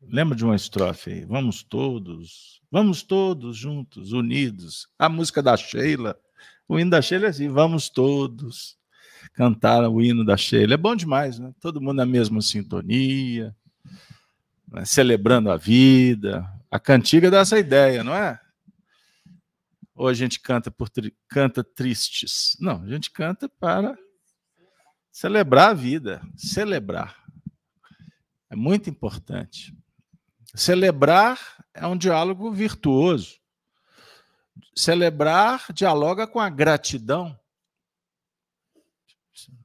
[0.00, 1.24] Lembra de uma estrofe aí?
[1.24, 4.88] Vamos todos, vamos todos juntos, unidos.
[4.96, 6.16] A música da Sheila
[6.68, 8.76] o hino da Sheila é assim: vamos todos
[9.32, 10.74] cantar o hino da Sheila.
[10.74, 11.52] É bom demais, né?
[11.60, 13.56] Todo mundo na mesma sintonia,
[14.68, 14.84] né?
[14.84, 16.46] celebrando a vida.
[16.70, 18.38] A cantiga dá essa ideia, não é?
[19.94, 21.16] Ou a gente canta por tri...
[21.28, 22.56] canta tristes?
[22.60, 23.96] Não, a gente canta para
[25.10, 27.16] celebrar a vida, celebrar.
[28.50, 29.76] É muito importante.
[30.54, 33.37] Celebrar é um diálogo virtuoso.
[34.74, 37.38] Celebrar dialoga com a gratidão.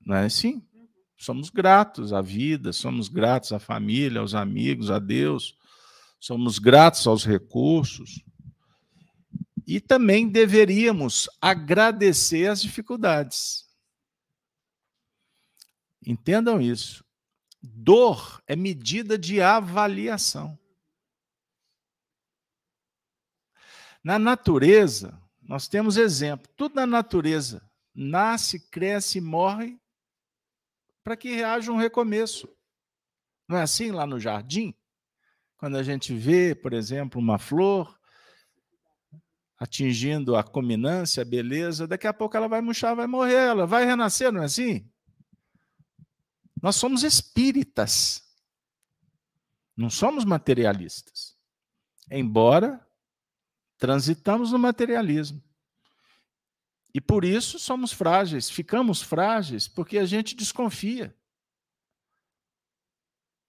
[0.05, 0.65] Não é assim?
[1.17, 5.55] Somos gratos à vida, somos gratos à família, aos amigos, a Deus,
[6.19, 8.21] somos gratos aos recursos.
[9.65, 13.65] E também deveríamos agradecer as dificuldades.
[16.05, 17.05] Entendam isso.
[17.61, 20.59] Dor é medida de avaliação.
[24.03, 26.51] Na natureza, nós temos exemplo.
[26.55, 29.79] Tudo na natureza nasce, cresce e morre
[31.03, 32.49] para que haja um recomeço.
[33.47, 34.73] Não é assim lá no jardim?
[35.57, 37.97] Quando a gente vê, por exemplo, uma flor
[39.57, 43.85] atingindo a culminância, a beleza, daqui a pouco ela vai murchar, vai morrer, ela vai
[43.85, 44.89] renascer, não é assim?
[46.61, 48.21] Nós somos espíritas.
[49.75, 51.37] Não somos materialistas.
[52.11, 52.82] Embora
[53.83, 55.43] Transitamos no materialismo.
[56.93, 61.13] E por isso somos frágeis, ficamos frágeis porque a gente desconfia.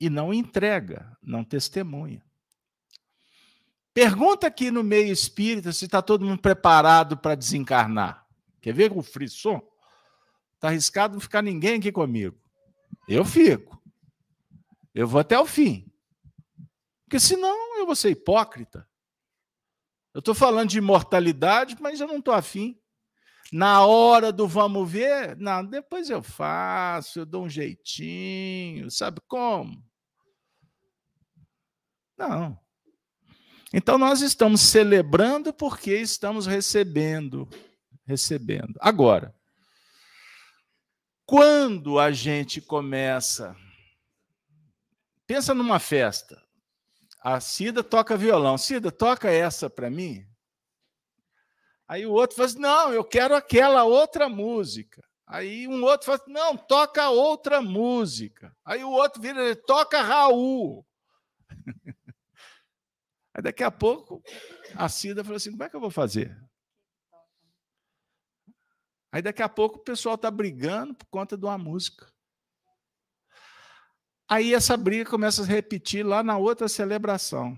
[0.01, 2.21] E não entrega, não testemunha.
[3.93, 8.27] Pergunta aqui no meio espírita se está todo mundo preparado para desencarnar.
[8.61, 9.63] Quer ver o frisson?
[10.57, 12.37] Está arriscado não ficar ninguém aqui comigo.
[13.07, 13.81] Eu fico.
[14.93, 15.89] Eu vou até o fim.
[17.05, 18.85] Porque senão eu vou ser hipócrita.
[20.15, 22.79] Eu estou falando de imortalidade, mas eu não estou afim.
[23.53, 29.85] Na hora do vamos ver, não, depois eu faço, eu dou um jeitinho, sabe como?
[32.17, 32.59] Não.
[33.73, 37.49] Então nós estamos celebrando porque estamos recebendo,
[38.07, 38.79] recebendo.
[38.81, 39.35] Agora,
[41.27, 43.57] quando a gente começa,
[45.27, 46.44] pensa numa festa.
[47.25, 48.59] A Cida toca violão.
[48.59, 50.29] Cida, toca essa para mim.
[51.89, 55.03] Aí o outro fala assim, não, eu quero aquela outra música.
[55.27, 58.55] Aí um outro fala assim, não, toca outra música.
[58.63, 60.87] Aí o outro vira, toca Raul.
[63.33, 64.23] Aí daqui a pouco
[64.77, 66.39] a Cida falou assim, como é que eu vou fazer?
[69.11, 72.14] Aí daqui a pouco o pessoal está brigando por conta de uma música.
[74.35, 77.57] Aí essa briga começa a repetir lá na outra celebração.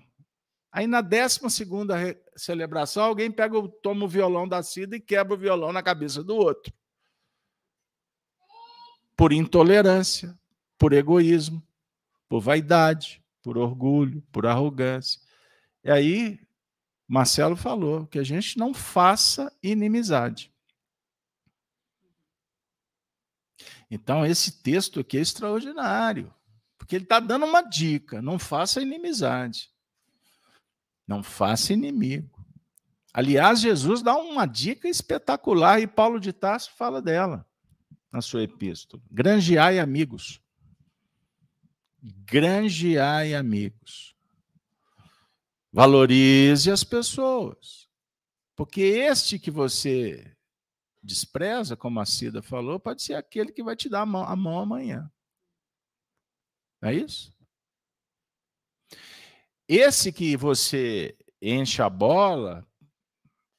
[0.71, 1.97] Aí na décima segunda
[2.37, 6.37] celebração, alguém pega, toma o violão da Cida e quebra o violão na cabeça do
[6.37, 6.71] outro.
[9.17, 10.39] Por intolerância,
[10.77, 11.67] por egoísmo,
[12.29, 15.19] por vaidade, por orgulho, por arrogância.
[15.83, 16.39] E aí,
[17.09, 20.53] Marcelo falou que a gente não faça inimizade.
[23.91, 26.36] Então, esse texto aqui é extraordinário.
[26.87, 29.73] Porque ele está dando uma dica: não faça inimizade.
[31.05, 32.47] Não faça inimigo.
[33.13, 37.45] Aliás, Jesus dá uma dica espetacular e Paulo de Tarso fala dela
[38.13, 39.03] na sua epístola.
[39.11, 40.41] Grangeai amigos.
[42.01, 44.15] Grangeai amigos.
[45.73, 47.89] Valorize as pessoas.
[48.55, 50.37] Porque este que você
[51.03, 54.37] despreza, como a Cida falou, pode ser aquele que vai te dar a mão, a
[54.37, 55.11] mão amanhã.
[56.83, 57.35] É isso?
[59.69, 62.65] Esse que você enche a bola,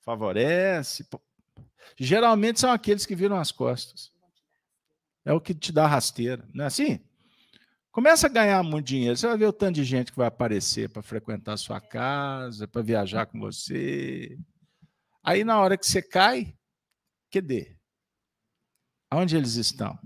[0.01, 1.05] favorece,
[1.97, 4.11] geralmente são aqueles que viram as costas.
[5.25, 7.05] É o que te dá rasteira, não é assim?
[7.91, 9.17] Começa a ganhar muito dinheiro.
[9.17, 12.67] Você vai ver o tanto de gente que vai aparecer para frequentar a sua casa,
[12.67, 14.37] para viajar com você.
[15.23, 16.55] Aí, na hora que você cai,
[17.31, 17.75] cadê?
[19.09, 19.99] Aonde eles estão?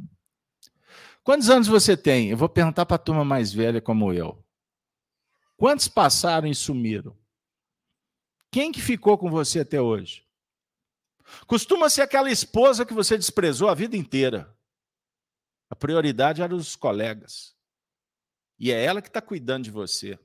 [1.24, 2.30] Quantos anos você tem?
[2.30, 4.44] Eu vou perguntar para a turma mais velha como eu.
[5.56, 7.16] Quantos passaram e sumiram?
[8.52, 10.26] Quem que ficou com você até hoje?
[11.46, 14.54] Costuma ser aquela esposa que você desprezou a vida inteira.
[15.70, 17.56] A prioridade era os colegas.
[18.60, 20.20] E é ela que está cuidando de você.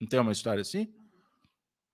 [0.00, 0.92] Não tem uma história assim?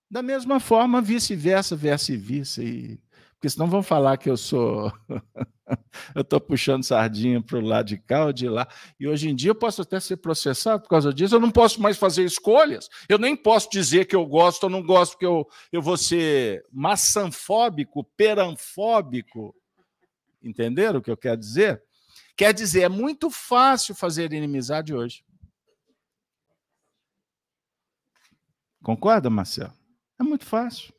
[0.09, 2.63] Da mesma forma, vice-versa, vice-versa.
[2.63, 2.99] E...
[3.43, 4.89] Porque senão vão falar que eu sou.
[6.15, 8.65] eu estou puxando sardinha para o lado de cá ou de lá.
[8.97, 11.35] E hoje em dia eu posso até ser processado por causa disso.
[11.35, 12.87] Eu não posso mais fazer escolhas.
[13.09, 16.65] Eu nem posso dizer que eu gosto ou não gosto, porque eu, eu vou ser
[16.71, 19.53] maçanfóbico, peranfóbico.
[20.41, 21.83] Entenderam o que eu quero dizer?
[22.37, 25.21] Quer dizer, é muito fácil fazer inimizade hoje.
[28.81, 29.73] Concorda, Marcelo?
[30.17, 30.93] É muito fácil.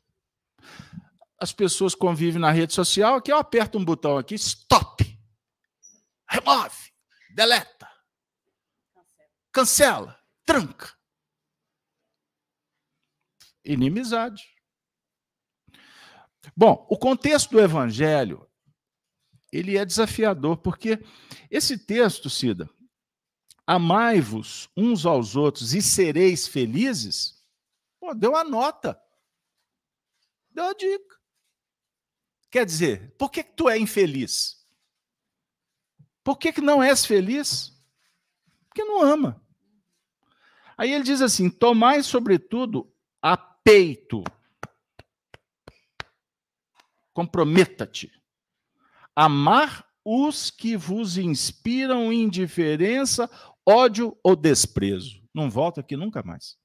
[1.37, 5.03] As pessoas convivem na rede social, aqui eu aperto um botão aqui, stop.
[6.29, 6.93] Remove,
[7.33, 7.89] deleta.
[9.51, 10.93] Cancela, tranca.
[13.63, 14.43] Inimizade.
[16.55, 18.49] Bom, o contexto do evangelho
[19.51, 20.99] ele é desafiador, porque
[21.49, 22.69] esse texto, Cida,
[23.65, 27.41] amai-vos uns aos outros e sereis felizes,
[27.99, 28.99] pô, deu a nota.
[30.49, 31.15] Deu a dica.
[32.55, 34.65] Quer dizer, por que, que tu é infeliz?
[36.23, 37.77] Por que, que não és feliz?
[38.69, 39.45] Porque não ama.
[40.77, 42.89] Aí ele diz assim: tomai, sobretudo,
[43.21, 44.23] a peito.
[47.13, 48.09] Comprometa-te
[49.13, 53.29] amar os que vos inspiram indiferença,
[53.65, 55.21] ódio ou desprezo.
[55.33, 56.57] Não volta aqui nunca mais.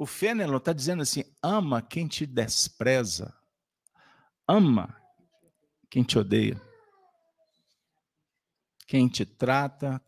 [0.00, 3.34] O Fenelon está dizendo assim: ama quem te despreza,
[4.48, 4.96] ama
[5.90, 6.58] quem te odeia,
[8.86, 10.00] quem te trata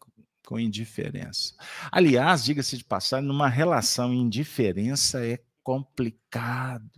[0.47, 1.55] com indiferença.
[1.91, 6.91] Aliás, diga-se de passagem, numa relação indiferença é complicado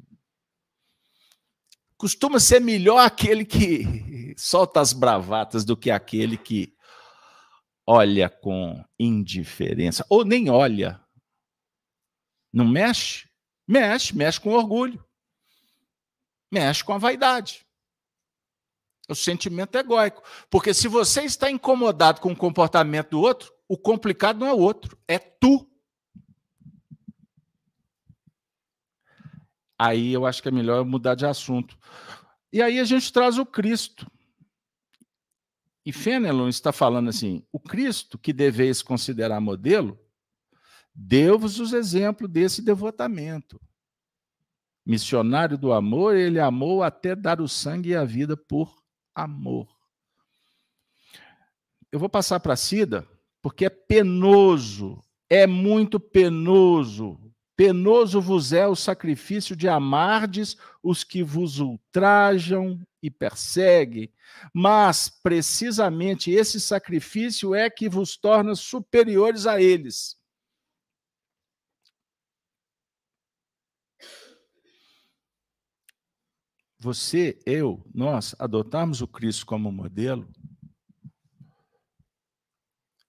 [1.97, 6.75] costuma ser melhor aquele que solta as bravatas do que aquele que
[7.87, 11.04] olha com indiferença, ou nem olha.
[12.55, 13.29] Não mexe?
[13.67, 15.05] Mexe, mexe com orgulho.
[16.53, 17.67] Mexe com a vaidade.
[19.09, 20.23] O sentimento egóico.
[20.49, 24.59] Porque se você está incomodado com o comportamento do outro, o complicado não é o
[24.59, 25.69] outro, é tu.
[29.77, 31.77] Aí eu acho que é melhor mudar de assunto.
[32.53, 34.09] E aí a gente traz o Cristo.
[35.85, 39.99] E Fenelon está falando assim: o Cristo que deveis considerar modelo,
[40.95, 43.61] deu-vos os exemplos desse devotamento.
[44.87, 48.75] Missionário do amor, ele amou até dar o sangue e a vida por
[49.15, 49.69] amor.
[51.91, 53.09] Eu vou passar para a Cida,
[53.41, 57.19] porque é penoso, é muito penoso
[57.57, 64.13] Penoso vos é o sacrifício de amardes os que vos ultrajam e perseguem,
[64.53, 70.17] mas precisamente esse sacrifício é que vos torna superiores a eles.
[76.85, 80.31] Você, eu, nós adotarmos o Cristo como modelo,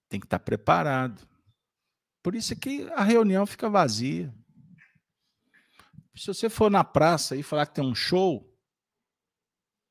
[0.07, 1.27] tem que estar preparado.
[2.23, 4.33] Por isso que a reunião fica vazia.
[6.15, 8.49] Se você for na praça e falar que tem um show,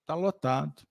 [0.01, 0.83] está lotado.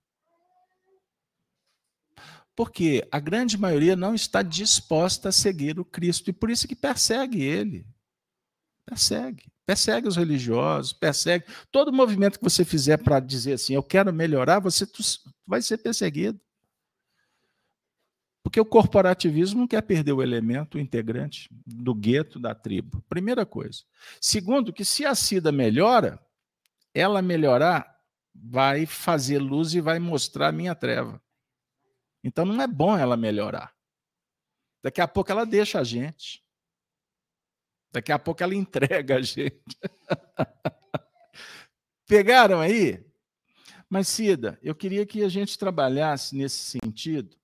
[2.54, 6.76] Porque a grande maioria não está disposta a seguir o Cristo e por isso que
[6.76, 7.88] persegue ele.
[8.86, 9.52] Persegue.
[9.66, 11.46] Persegue os religiosos, persegue.
[11.72, 14.86] Todo movimento que você fizer para dizer assim, eu quero melhorar, você
[15.46, 16.38] vai ser perseguido.
[18.42, 23.02] Porque o corporativismo não quer perder o elemento integrante do gueto da tribo.
[23.08, 23.82] Primeira coisa.
[24.20, 26.20] Segundo, que se a SIDA melhora,
[26.92, 27.98] ela melhorar
[28.34, 31.22] vai fazer luz e vai mostrar a minha treva.
[32.22, 33.74] Então não é bom ela melhorar.
[34.82, 36.43] Daqui a pouco ela deixa a gente.
[37.94, 39.78] Daqui a pouco ela entrega a gente.
[42.08, 43.06] Pegaram aí?
[43.88, 47.36] Mas, Cida, eu queria que a gente trabalhasse nesse sentido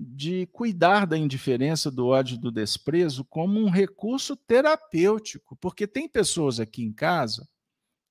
[0.00, 6.58] de cuidar da indiferença, do ódio, do desprezo como um recurso terapêutico, porque tem pessoas
[6.58, 7.46] aqui em casa,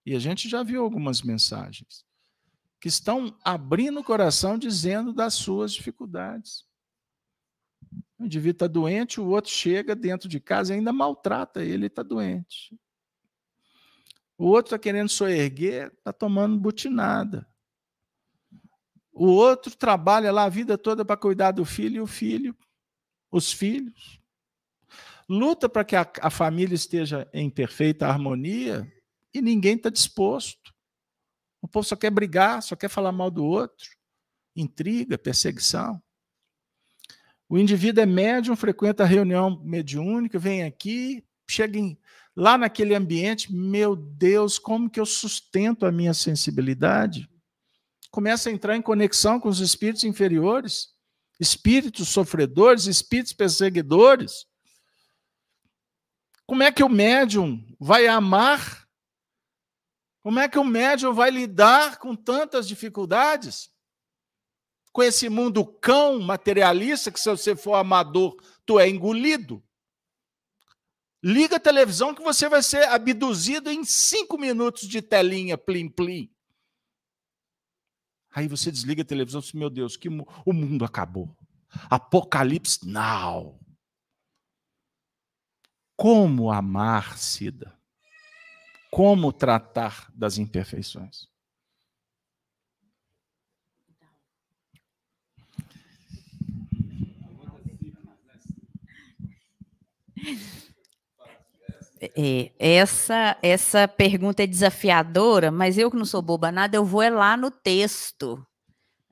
[0.05, 2.05] e a gente já viu algumas mensagens,
[2.79, 6.63] que estão abrindo o coração dizendo das suas dificuldades.
[8.17, 12.01] O indivíduo está doente, o outro chega dentro de casa e ainda maltrata ele, está
[12.01, 12.77] doente.
[14.37, 17.47] O outro está querendo soerguer, está tomando butinada.
[19.11, 22.55] O outro trabalha lá a vida toda para cuidar do filho e o filho,
[23.31, 24.19] os filhos.
[25.27, 28.91] Luta para que a, a família esteja em perfeita harmonia
[29.33, 30.73] e ninguém está disposto.
[31.61, 33.89] O povo só quer brigar, só quer falar mal do outro.
[34.55, 36.01] Intriga, perseguição.
[37.47, 41.97] O indivíduo é médium, frequenta a reunião mediúnica, vem aqui, chega em,
[42.35, 47.29] lá naquele ambiente, meu Deus, como que eu sustento a minha sensibilidade?
[48.09, 50.89] Começa a entrar em conexão com os espíritos inferiores,
[51.39, 54.45] espíritos sofredores, espíritos perseguidores.
[56.47, 58.87] Como é que o médium vai amar?
[60.23, 63.69] Como é que o médium vai lidar com tantas dificuldades?
[64.95, 68.33] Com esse mundo cão materialista, que se você for amador,
[68.65, 69.61] tu é engolido.
[71.21, 76.33] Liga a televisão que você vai ser abduzido em cinco minutos de telinha, plim, plim.
[78.31, 81.35] Aí você desliga a televisão e diz, meu Deus, que o mundo acabou.
[81.89, 83.59] Apocalipse now.
[85.97, 87.77] Como amar, Cida?
[88.89, 91.27] Como tratar das imperfeições?
[102.01, 107.01] É, essa, essa pergunta é desafiadora, mas eu que não sou boba nada, eu vou
[107.01, 108.45] é lá no texto,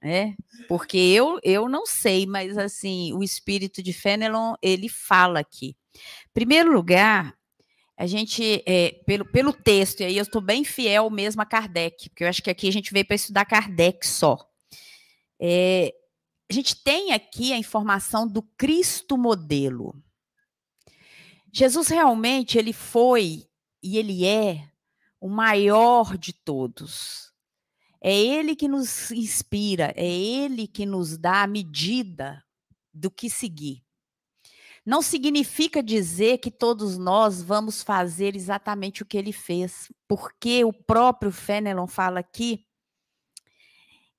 [0.02, 0.36] né?
[0.68, 5.76] Porque eu, eu não sei, mas assim, o espírito de Fenelon, ele fala aqui.
[6.34, 7.34] Primeiro lugar,
[7.98, 12.10] a gente, é, pelo, pelo texto, e aí eu estou bem fiel mesmo a Kardec,
[12.10, 14.38] porque eu acho que aqui a gente veio para estudar Kardec só.
[15.40, 15.94] É,
[16.50, 19.96] a gente tem aqui a informação do Cristo modelo.
[21.56, 23.48] Jesus realmente ele foi
[23.82, 24.68] e ele é
[25.22, 27.32] o maior de todos.
[28.02, 32.44] É ele que nos inspira, é ele que nos dá a medida
[32.92, 33.84] do que seguir.
[34.84, 40.74] Não significa dizer que todos nós vamos fazer exatamente o que ele fez, porque o
[40.74, 42.66] próprio Fenelon fala aqui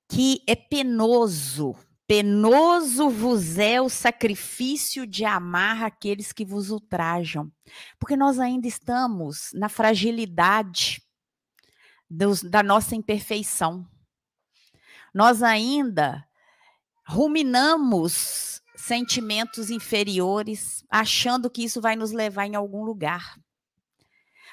[0.07, 1.75] que é penoso
[2.07, 7.51] Penoso vos é o sacrifício de amar aqueles que vos ultrajam,
[7.97, 11.01] porque nós ainda estamos na fragilidade
[12.07, 13.87] dos, da nossa imperfeição.
[15.11, 16.23] Nós ainda
[17.07, 23.35] ruminamos sentimentos inferiores, achando que isso vai nos levar em algum lugar.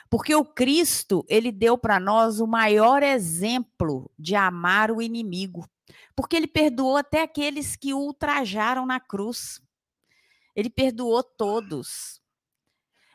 [0.08, 5.68] Porque o Cristo, ele deu para nós o maior exemplo de amar o inimigo
[6.14, 9.60] porque ele perdoou até aqueles que o ultrajaram na cruz.
[10.54, 12.20] Ele perdoou todos.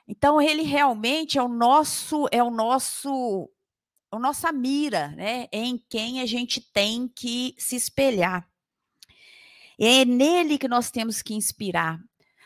[0.07, 3.49] Então ele realmente é o nosso é o nosso
[4.09, 5.47] a nossa mira, né?
[5.51, 8.47] É em quem a gente tem que se espelhar.
[9.79, 11.99] É nele que nós temos que inspirar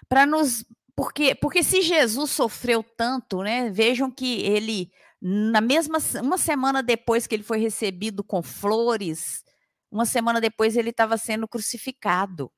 [0.09, 3.69] para nos porque porque se Jesus sofreu tanto, né?
[3.69, 4.91] Vejam que ele
[5.21, 9.43] na mesma uma semana depois que ele foi recebido com flores,
[9.91, 12.51] uma semana depois ele estava sendo crucificado.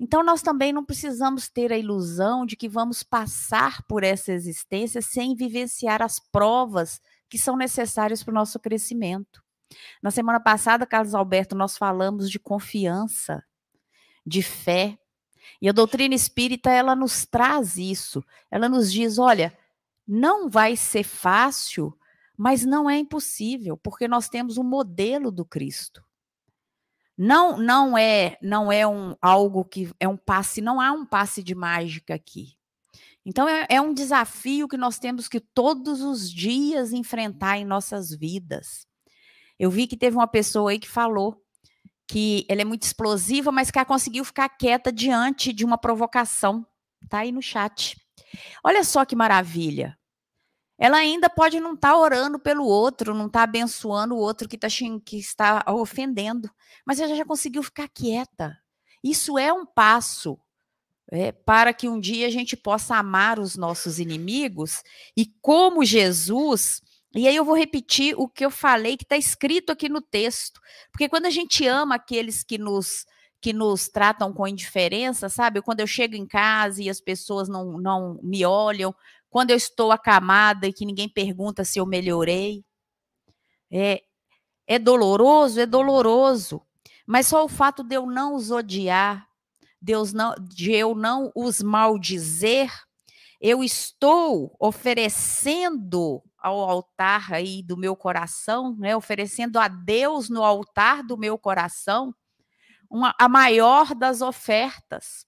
[0.00, 5.02] Então nós também não precisamos ter a ilusão de que vamos passar por essa existência
[5.02, 9.42] sem vivenciar as provas que são necessárias para o nosso crescimento.
[10.02, 13.44] Na semana passada, Carlos Alberto, nós falamos de confiança,
[14.26, 14.98] de fé.
[15.60, 18.24] E a doutrina espírita, ela nos traz isso.
[18.50, 19.56] Ela nos diz: olha,
[20.06, 21.96] não vai ser fácil,
[22.36, 26.04] mas não é impossível, porque nós temos o um modelo do Cristo.
[27.16, 31.42] Não, não é, não é um algo que é um passe, não há um passe
[31.42, 32.56] de mágica aqui.
[33.24, 38.10] Então é, é um desafio que nós temos que todos os dias enfrentar em nossas
[38.10, 38.86] vidas.
[39.58, 41.40] Eu vi que teve uma pessoa aí que falou
[42.08, 46.66] que ela é muito explosiva, mas que ela conseguiu ficar quieta diante de uma provocação.
[47.08, 47.96] Tá aí no chat.
[48.64, 49.96] Olha só que maravilha
[50.78, 54.48] ela ainda pode não estar tá orando pelo outro, não estar tá abençoando o outro
[54.48, 54.68] que, tá,
[55.04, 56.50] que está ofendendo,
[56.86, 58.58] mas ela já conseguiu ficar quieta.
[59.02, 60.38] Isso é um passo
[61.10, 64.82] é, para que um dia a gente possa amar os nossos inimigos
[65.16, 66.80] e como Jesus.
[67.14, 70.60] E aí eu vou repetir o que eu falei que está escrito aqui no texto,
[70.90, 73.04] porque quando a gente ama aqueles que nos
[73.42, 75.60] que nos tratam com indiferença, sabe?
[75.60, 78.94] Quando eu chego em casa e as pessoas não, não me olham,
[79.32, 82.62] quando eu estou acamada e que ninguém pergunta se eu melhorei.
[83.70, 84.02] É,
[84.66, 86.60] é doloroso, é doloroso.
[87.06, 89.26] Mas só o fato de eu não os odiar,
[89.80, 92.70] Deus não, de eu não os maldizer,
[93.40, 101.02] eu estou oferecendo ao altar aí do meu coração, né, oferecendo a Deus no altar
[101.02, 102.14] do meu coração
[102.90, 105.24] uma, a maior das ofertas,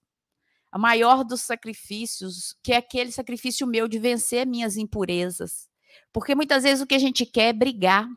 [0.78, 5.68] maior dos sacrifícios, que é aquele sacrifício meu de vencer minhas impurezas.
[6.12, 8.08] Porque muitas vezes o que a gente quer é brigar.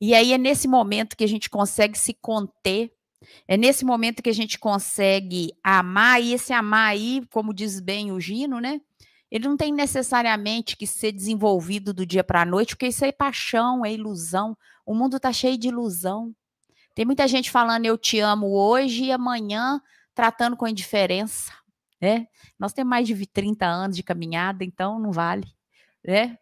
[0.00, 2.92] E aí é nesse momento que a gente consegue se conter,
[3.46, 8.10] é nesse momento que a gente consegue amar, e esse amar aí, como diz bem
[8.10, 8.80] o Gino, né?
[9.30, 13.12] Ele não tem necessariamente que ser desenvolvido do dia para a noite, porque isso é
[13.12, 14.56] paixão, é ilusão.
[14.84, 16.34] O mundo está cheio de ilusão.
[16.94, 19.80] Tem muita gente falando eu te amo hoje e amanhã
[20.14, 21.52] tratando com indiferença,
[22.00, 22.26] né?
[22.58, 25.46] Nós temos mais de 30 anos de caminhada, então não vale,
[26.04, 26.38] né?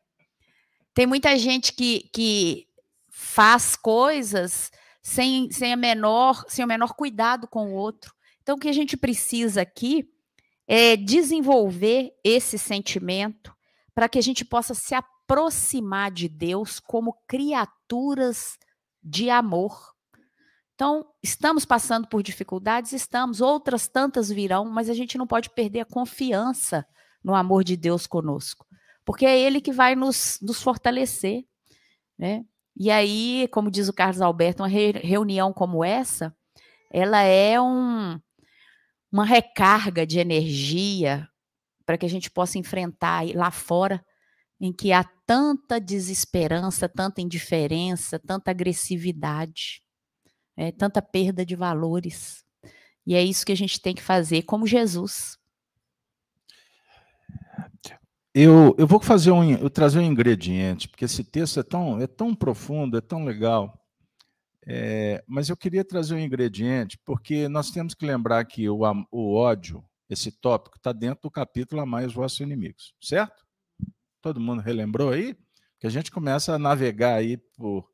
[0.95, 2.67] Tem muita gente que, que
[3.09, 4.71] faz coisas
[5.03, 8.15] sem, sem, a menor, sem o menor cuidado com o outro.
[8.43, 10.09] Então, o que a gente precisa aqui
[10.67, 13.55] é desenvolver esse sentimento
[13.95, 18.59] para que a gente possa se aproximar de Deus como criaturas
[19.03, 19.95] de amor.
[20.81, 22.95] Então, estamos passando por dificuldades?
[22.95, 26.87] Estamos, outras tantas virão, mas a gente não pode perder a confiança
[27.23, 28.67] no amor de Deus conosco,
[29.05, 31.45] porque é Ele que vai nos, nos fortalecer.
[32.19, 32.47] Né?
[32.75, 36.35] E aí, como diz o Carlos Alberto, uma re, reunião como essa,
[36.91, 38.19] ela é um,
[39.13, 41.29] uma recarga de energia
[41.85, 44.03] para que a gente possa enfrentar lá fora,
[44.59, 49.83] em que há tanta desesperança, tanta indiferença, tanta agressividade
[50.57, 52.45] é, tanta perda de valores.
[53.07, 55.39] E é isso que a gente tem que fazer como Jesus.
[58.33, 62.07] Eu, eu vou fazer um, eu trazer um ingrediente, porque esse texto é tão, é
[62.07, 63.77] tão profundo, é tão legal.
[64.65, 69.35] É, mas eu queria trazer um ingrediente, porque nós temos que lembrar que o, o
[69.35, 73.45] ódio, esse tópico, está dentro do capítulo Amai os vossos inimigos, certo?
[74.23, 75.37] Todo mundo relembrou aí?
[75.81, 77.91] Que a gente começa a navegar aí por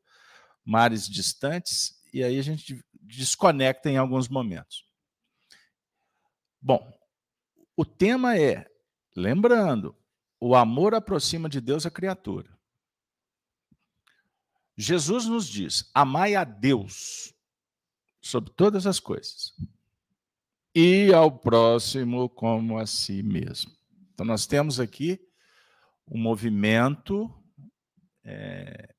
[0.63, 4.83] mares distantes e aí a gente desconecta em alguns momentos.
[6.59, 6.91] Bom,
[7.75, 8.67] o tema é,
[9.15, 9.95] lembrando,
[10.39, 12.57] o amor aproxima de Deus a criatura.
[14.75, 17.33] Jesus nos diz: amai a Deus
[18.19, 19.53] sobre todas as coisas
[20.73, 23.71] e ao próximo como a si mesmo.
[24.13, 25.19] Então, nós temos aqui
[26.07, 27.31] um movimento
[28.23, 28.95] é,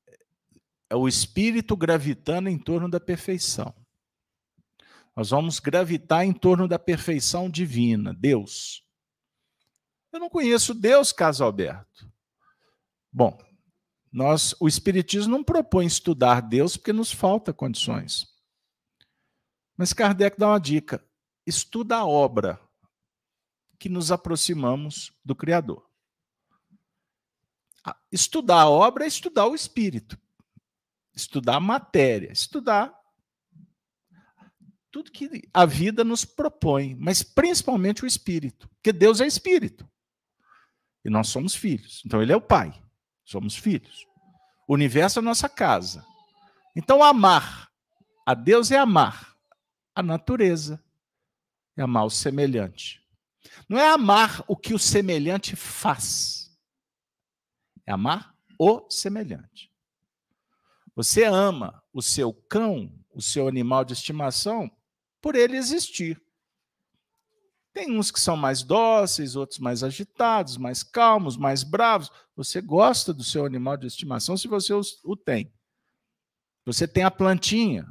[0.89, 3.73] é o espírito gravitando em torno da perfeição.
[5.15, 8.83] Nós vamos gravitar em torno da perfeição divina, Deus.
[10.11, 12.11] Eu não conheço Deus, Caso Alberto.
[13.11, 13.37] Bom,
[14.11, 18.27] nós, o Espiritismo não propõe estudar Deus porque nos falta condições.
[19.77, 21.03] Mas Kardec dá uma dica:
[21.45, 22.59] estuda a obra
[23.77, 25.87] que nos aproximamos do Criador.
[28.11, 30.17] Estudar a obra é estudar o Espírito
[31.21, 32.93] estudar a matéria, estudar
[34.91, 39.87] tudo que a vida nos propõe, mas principalmente o espírito, porque Deus é espírito.
[41.05, 42.01] E nós somos filhos.
[42.05, 42.73] Então ele é o pai.
[43.23, 44.05] Somos filhos.
[44.67, 46.05] O universo é a nossa casa.
[46.75, 47.69] Então amar
[48.25, 49.35] a Deus é amar
[49.95, 50.83] a natureza,
[51.75, 53.03] é amar o semelhante.
[53.67, 56.55] Não é amar o que o semelhante faz.
[57.85, 59.68] É amar o semelhante.
[60.99, 64.69] Você ama o seu cão, o seu animal de estimação,
[65.21, 66.21] por ele existir.
[67.71, 72.11] Tem uns que são mais dóceis, outros mais agitados, mais calmos, mais bravos.
[72.35, 75.53] Você gosta do seu animal de estimação se você o tem.
[76.65, 77.87] Você tem a plantinha,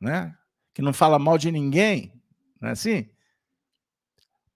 [0.00, 0.36] né?
[0.74, 2.20] Que não fala mal de ninguém,
[2.60, 3.08] não é assim?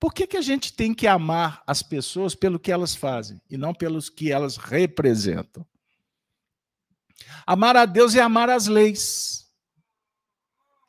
[0.01, 3.57] Por que, que a gente tem que amar as pessoas pelo que elas fazem e
[3.57, 5.65] não pelos que elas representam?
[7.47, 9.51] Amar a Deus é amar as leis.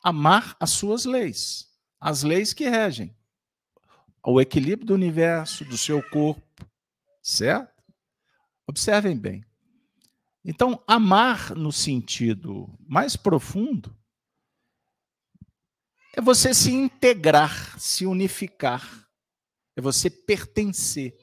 [0.02, 1.68] Amar as suas leis.
[2.00, 3.16] As leis que regem
[4.24, 6.66] o equilíbrio do universo, do seu corpo.
[7.22, 7.82] Certo?
[8.66, 9.44] Observem bem.
[10.44, 13.96] Então, amar no sentido mais profundo
[16.16, 19.06] é você se integrar, se unificar,
[19.76, 21.14] é você pertencer,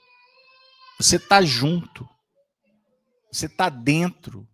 [0.99, 2.08] você está junto,
[3.32, 4.47] você está dentro,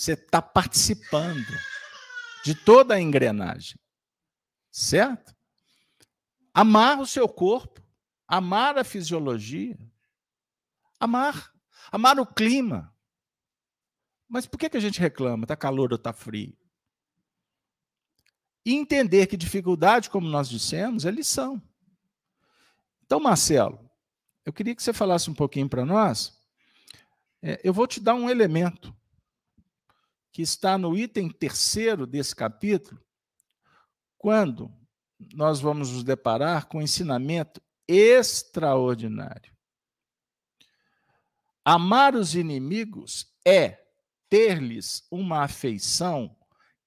[0.00, 1.52] você está participando
[2.42, 3.78] de toda a engrenagem.
[4.70, 5.36] Certo?
[6.54, 7.82] Amar o seu corpo,
[8.26, 9.78] amar a fisiologia,
[10.98, 11.52] amar,
[11.92, 12.96] amar o clima.
[14.26, 15.44] Mas por que, que a gente reclama?
[15.44, 16.56] Está calor ou está frio?
[18.64, 21.60] E entender que dificuldade, como nós dissemos, é lição.
[23.04, 23.90] Então, Marcelo,
[24.46, 26.40] eu queria que você falasse um pouquinho para nós.
[27.42, 28.98] É, eu vou te dar um elemento
[30.32, 33.00] que está no item terceiro desse capítulo,
[34.16, 34.72] quando
[35.34, 39.52] nós vamos nos deparar com um ensinamento extraordinário.
[41.64, 43.78] Amar os inimigos é
[44.28, 46.36] ter-lhes uma afeição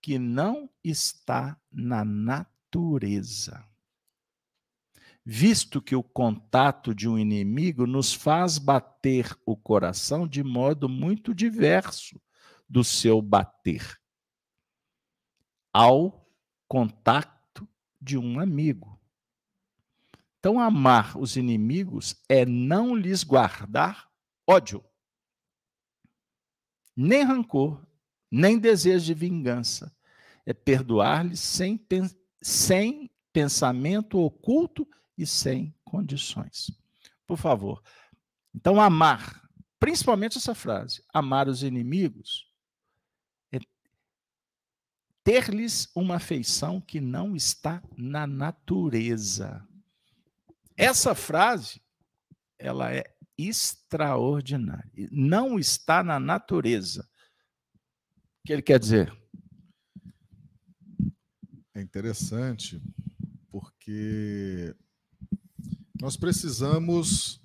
[0.01, 3.63] que não está na natureza.
[5.25, 11.33] Visto que o contato de um inimigo nos faz bater o coração de modo muito
[11.33, 12.19] diverso
[12.73, 14.01] do seu bater
[15.71, 16.27] ao
[16.67, 17.69] contato
[18.01, 18.99] de um amigo.
[20.39, 24.09] Então, amar os inimigos é não lhes guardar
[24.49, 24.83] ódio,
[26.95, 27.85] nem rancor,
[28.31, 29.95] nem desejo de vingança.
[30.43, 31.79] É perdoar-lhes sem,
[32.41, 36.71] sem pensamento oculto e sem condições.
[37.27, 37.83] Por favor.
[38.53, 39.47] Então, amar,
[39.79, 42.51] principalmente essa frase, amar os inimigos,
[45.23, 49.65] ter-lhes uma afeição que não está na natureza.
[50.75, 51.81] Essa frase,
[52.59, 53.03] ela é
[53.37, 54.91] extraordinária.
[55.11, 57.07] Não está na natureza.
[58.39, 59.15] O que ele quer dizer?
[61.73, 62.81] É interessante
[63.49, 64.75] porque
[65.99, 67.39] nós precisamos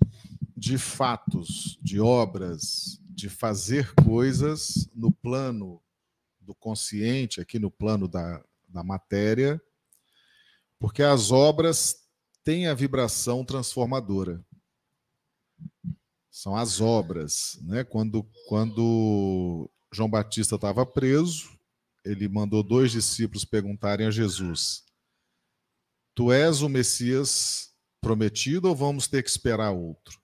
[0.55, 5.81] de fatos, de obras, de fazer coisas no plano
[6.49, 9.61] do consciente, aqui no plano da, da matéria,
[10.79, 12.07] porque as obras
[12.43, 14.43] têm a vibração transformadora.
[16.31, 17.59] São as obras.
[17.61, 17.83] Né?
[17.83, 21.55] Quando, quando João Batista estava preso,
[22.03, 24.83] ele mandou dois discípulos perguntarem a Jesus:
[26.15, 30.19] Tu és o Messias prometido ou vamos ter que esperar outro?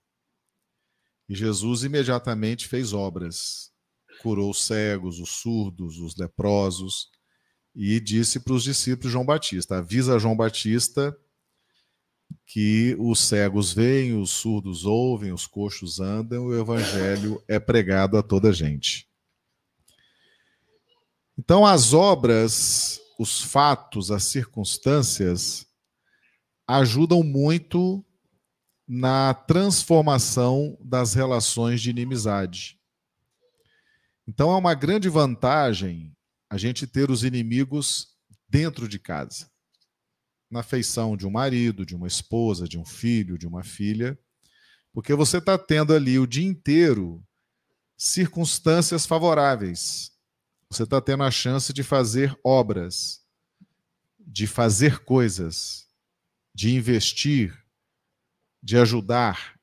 [1.28, 3.72] E Jesus imediatamente fez obras,
[4.18, 7.08] curou os cegos, os surdos, os leprosos,
[7.74, 11.16] e disse para os discípulos João Batista: avisa João Batista
[12.46, 18.22] que os cegos veem, os surdos ouvem, os coxos andam, o evangelho é pregado a
[18.22, 19.08] toda gente.
[21.38, 25.66] Então, as obras, os fatos, as circunstâncias
[26.66, 28.04] ajudam muito
[28.88, 32.75] na transformação das relações de inimizade.
[34.26, 36.14] Então é uma grande vantagem
[36.50, 38.16] a gente ter os inimigos
[38.48, 39.50] dentro de casa.
[40.50, 44.18] Na feição de um marido, de uma esposa, de um filho, de uma filha,
[44.92, 47.22] porque você está tendo ali o dia inteiro
[47.96, 50.12] circunstâncias favoráveis.
[50.70, 53.24] Você está tendo a chance de fazer obras,
[54.18, 55.86] de fazer coisas
[56.56, 57.54] de investir,
[58.62, 59.60] de ajudar.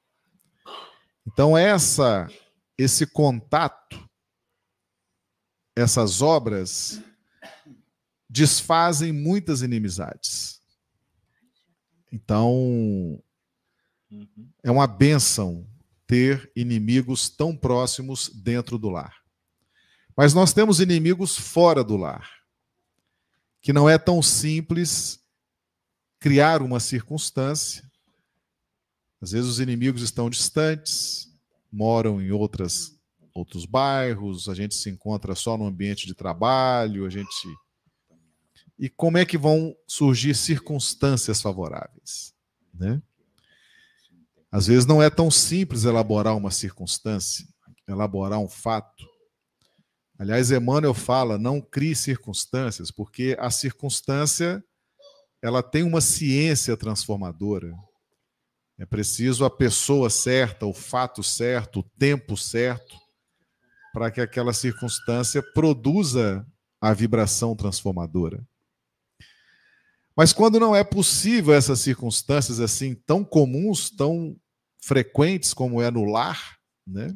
[1.26, 2.30] Então essa
[2.78, 4.08] esse contato,
[5.76, 7.02] essas obras
[8.30, 10.62] desfazem muitas inimizades.
[12.12, 13.22] Então
[14.64, 15.68] é uma benção
[16.06, 19.24] ter inimigos tão próximos dentro do lar.
[20.16, 22.30] Mas nós temos inimigos fora do lar,
[23.62, 25.20] que não é tão simples
[26.20, 27.84] criar uma circunstância.
[29.20, 31.28] Às vezes os inimigos estão distantes,
[31.72, 32.96] moram em outras
[33.34, 37.48] outros bairros, a gente se encontra só no ambiente de trabalho, a gente
[38.78, 42.34] e como é que vão surgir circunstâncias favoráveis,
[42.74, 43.02] né?
[44.52, 47.48] Às vezes não é tão simples elaborar uma circunstância,
[47.88, 49.04] elaborar um fato.
[50.18, 54.64] Aliás, Emmanuel fala: não crie circunstâncias, porque a circunstância
[55.42, 57.74] ela tem uma ciência transformadora.
[58.78, 62.96] É preciso a pessoa certa, o fato certo, o tempo certo,
[63.94, 66.46] para que aquela circunstância produza
[66.82, 68.44] a vibração transformadora.
[70.16, 74.36] Mas quando não é possível essas circunstâncias assim tão comuns, tão
[74.84, 77.16] frequentes como é no lar, né?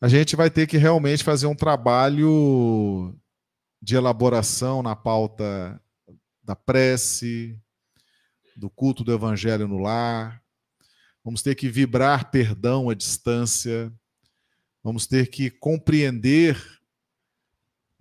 [0.00, 3.16] A gente vai ter que realmente fazer um trabalho
[3.80, 5.80] de elaboração na pauta
[6.42, 7.60] da prece,
[8.56, 10.42] do culto do evangelho no lar.
[11.24, 13.92] Vamos ter que vibrar perdão à distância.
[14.82, 16.60] Vamos ter que compreender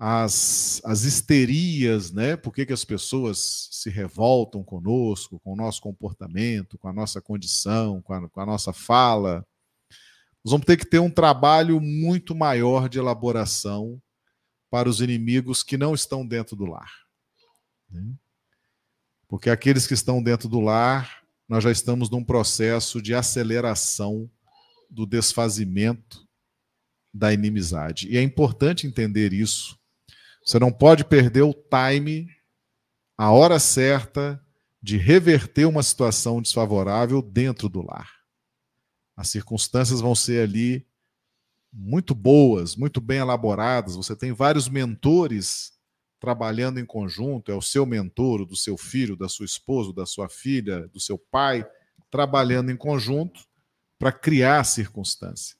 [0.03, 2.35] as, as histerias, né?
[2.35, 7.21] Por que, que as pessoas se revoltam conosco, com o nosso comportamento, com a nossa
[7.21, 9.45] condição, com a, com a nossa fala.
[10.43, 14.01] Nós vamos ter que ter um trabalho muito maior de elaboração
[14.71, 16.91] para os inimigos que não estão dentro do lar.
[17.87, 18.11] Né?
[19.27, 24.27] Porque aqueles que estão dentro do lar, nós já estamos num processo de aceleração
[24.89, 26.27] do desfazimento
[27.13, 28.07] da inimizade.
[28.09, 29.77] E é importante entender isso.
[30.45, 32.27] Você não pode perder o time,
[33.17, 34.43] a hora certa
[34.81, 38.09] de reverter uma situação desfavorável dentro do lar.
[39.15, 40.87] As circunstâncias vão ser ali
[41.71, 43.95] muito boas, muito bem elaboradas.
[43.95, 45.73] Você tem vários mentores
[46.19, 50.29] trabalhando em conjunto, é o seu mentor, do seu filho, da sua esposa, da sua
[50.29, 51.67] filha, do seu pai,
[52.09, 53.41] trabalhando em conjunto
[53.97, 55.55] para criar a circunstância.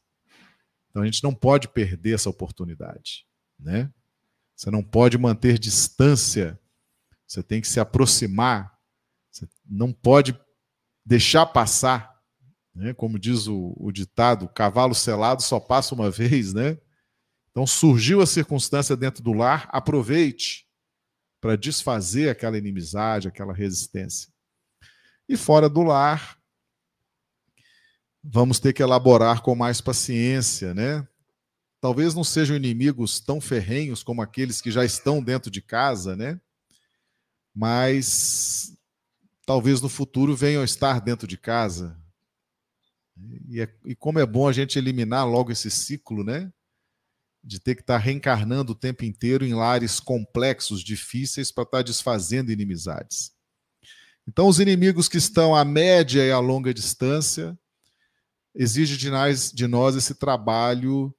[0.91, 3.25] Então a gente não pode perder essa oportunidade,
[3.57, 3.91] né?
[4.55, 6.59] Você não pode manter distância.
[7.25, 8.77] Você tem que se aproximar.
[9.31, 10.37] Você não pode
[11.05, 12.21] deixar passar,
[12.75, 12.93] né?
[12.93, 16.77] Como diz o, o ditado, cavalo selado só passa uma vez, né?
[17.49, 20.67] Então surgiu a circunstância dentro do lar, aproveite
[21.39, 24.31] para desfazer aquela inimizade, aquela resistência.
[25.27, 26.37] E fora do lar,
[28.24, 31.07] vamos ter que elaborar com mais paciência, né?
[31.80, 36.39] Talvez não sejam inimigos tão ferrenhos como aqueles que já estão dentro de casa, né?
[37.53, 38.78] Mas
[39.45, 41.99] talvez no futuro venham estar dentro de casa.
[43.49, 46.51] E, é, e como é bom a gente eliminar logo esse ciclo, né?
[47.43, 51.78] de ter que estar tá reencarnando o tempo inteiro em lares complexos, difíceis, para estar
[51.78, 53.32] tá desfazendo inimizades.
[54.28, 57.57] Então, os inimigos que estão à média e à longa distância
[58.56, 61.14] exigem de nós, de nós esse trabalho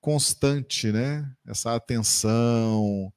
[0.00, 1.30] constante, né?
[1.46, 3.12] Essa atenção.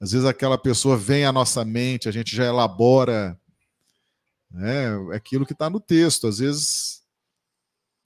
[0.00, 3.38] Às vezes aquela pessoa vem à nossa mente, a gente já elabora
[4.50, 6.26] né, aquilo que está no texto.
[6.26, 7.02] Às vezes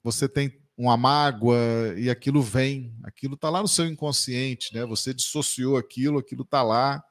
[0.03, 1.57] você tem uma mágoa
[1.97, 4.85] e aquilo vem, aquilo está lá no seu inconsciente, né?
[4.85, 7.03] Você dissociou aquilo, aquilo está lá,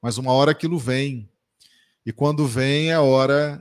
[0.00, 1.28] mas uma hora aquilo vem.
[2.06, 3.60] E quando vem é hora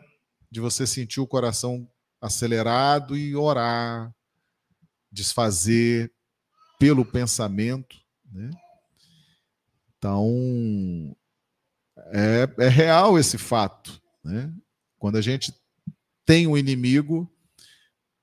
[0.50, 1.90] de você sentir o coração
[2.22, 4.14] acelerado e orar,
[5.12, 6.14] desfazer
[6.80, 7.98] pelo pensamento,
[8.32, 8.52] né?
[9.98, 11.16] Então
[12.14, 14.54] é, é real esse fato, né?
[14.98, 15.54] Quando a gente
[16.26, 17.30] tem um inimigo,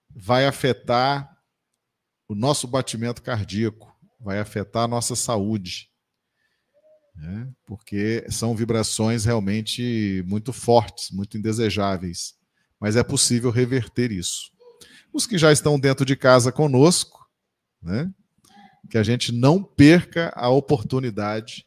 [0.09, 1.37] vai afetar
[2.29, 5.91] o nosso batimento cardíaco, vai afetar a nossa saúde.
[7.15, 7.53] Né?
[7.67, 12.38] Porque são vibrações realmente muito fortes, muito indesejáveis.
[12.81, 14.51] Mas é possível reverter isso.
[15.13, 17.27] Os que já estão dentro de casa conosco,
[17.83, 18.13] né?
[18.89, 21.67] que a gente não perca a oportunidade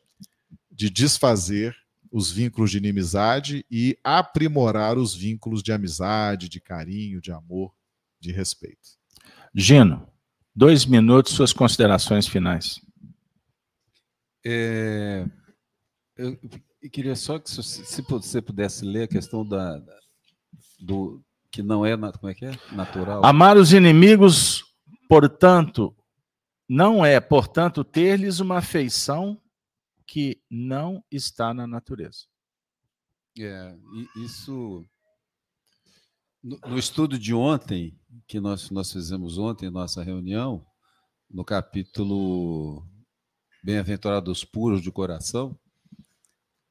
[0.71, 1.75] de desfazer
[2.11, 7.73] os vínculos de inimizade e aprimorar os vínculos de amizade, de carinho, de amor
[8.19, 8.99] de respeito.
[9.53, 10.07] Gino,
[10.53, 12.81] dois minutos, suas considerações finais.
[14.45, 15.25] É,
[16.17, 16.37] eu
[16.91, 19.81] queria só que se, se você pudesse ler a questão da,
[20.81, 23.25] do que não é como é que é natural.
[23.25, 24.63] Amar os inimigos,
[25.07, 25.95] portanto,
[26.67, 29.39] não é, portanto, ter-lhes uma afeição
[30.07, 32.25] que não está na natureza.
[33.37, 33.75] É,
[34.15, 34.85] isso
[36.43, 40.65] no, no, estudo de ontem, que nós, nós fizemos ontem, nossa reunião,
[41.29, 42.85] no capítulo
[43.63, 45.57] Bem-aventurados puros de coração,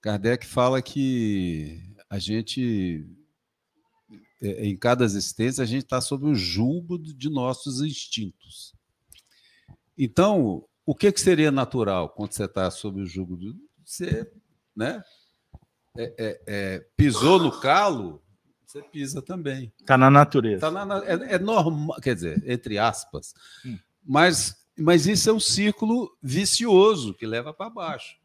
[0.01, 3.07] Kardec fala que a gente,
[4.41, 8.75] em cada existência, a gente está sob o julgo de nossos instintos.
[9.97, 13.37] Então, o que, que seria natural quando você está sob o julgo?
[13.37, 14.31] De, você
[14.75, 15.03] né,
[15.97, 18.23] é, é, é pisou no calo,
[18.65, 19.73] você pisa também.
[19.81, 20.61] Está na natureza.
[20.61, 23.35] Tá na, é, é, normal, quer dizer, entre aspas.
[23.67, 23.79] Hum.
[24.03, 28.17] Mas, mas isso é um círculo vicioso que leva para baixo.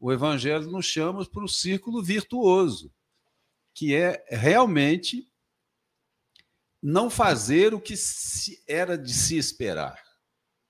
[0.00, 2.90] O Evangelho nos chama para o círculo virtuoso,
[3.72, 5.29] que é realmente
[6.82, 7.94] não fazer o que
[8.66, 10.00] era de se esperar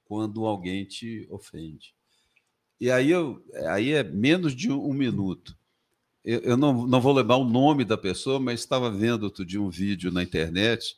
[0.04, 1.94] quando alguém te ofende.
[2.80, 5.58] E aí, eu, aí é menos de um minuto
[6.24, 9.60] eu, eu não, não vou lembrar o nome da pessoa, mas estava vendo outro dia
[9.60, 10.96] um vídeo na internet,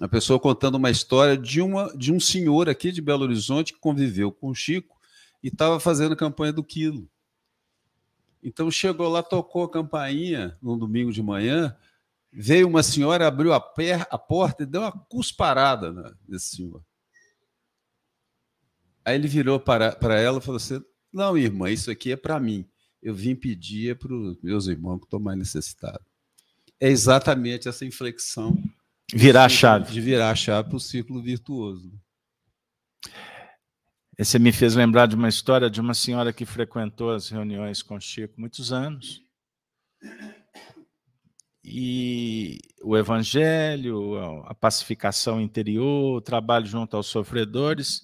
[0.00, 3.78] a pessoa contando uma história de, uma, de um senhor aqui de Belo Horizonte que
[3.78, 4.96] conviveu com o Chico
[5.42, 7.08] e estava fazendo a campanha do quilo.
[8.42, 11.76] Então chegou lá, tocou a campainha num domingo de manhã,
[12.34, 16.84] veio uma senhora, abriu a, per, a porta e deu uma cusparada nesse senhor.
[19.04, 20.82] Aí ele virou para, para ela e falou assim:
[21.12, 22.68] Não, irmã, isso aqui é para mim
[23.04, 26.06] eu vim pedir é para os meus irmãos que estão mais necessitados.
[26.80, 28.56] É exatamente essa inflexão.
[29.12, 29.92] Virar a chave.
[29.92, 31.92] De virar a chave para o círculo virtuoso.
[34.16, 38.00] Esse me fez lembrar de uma história de uma senhora que frequentou as reuniões com
[38.00, 39.22] Chico muitos anos.
[41.66, 48.02] E o evangelho, a pacificação interior, o trabalho junto aos sofredores.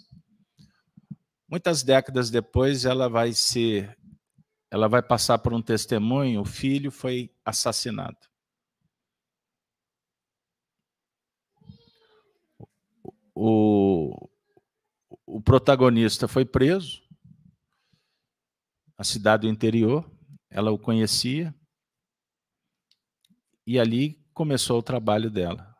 [1.46, 3.94] Muitas décadas depois, ela vai ser,
[4.70, 8.16] ela vai passar por um testemunho: o filho foi assassinado.
[13.34, 14.28] O,
[15.26, 17.02] o protagonista foi preso,
[18.96, 20.11] a cidade do interior,
[20.50, 21.54] ela o conhecia,
[23.71, 25.73] e ali começou o trabalho dela.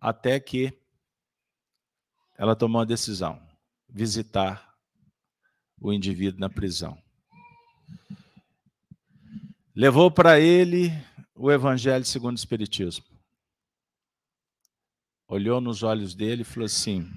[0.00, 0.72] Até que
[2.38, 3.42] ela tomou a decisão:
[3.88, 4.72] visitar
[5.80, 6.96] o indivíduo na prisão.
[9.74, 10.92] Levou para ele
[11.34, 13.04] o Evangelho segundo o Espiritismo.
[15.26, 17.10] Olhou nos olhos dele e falou assim: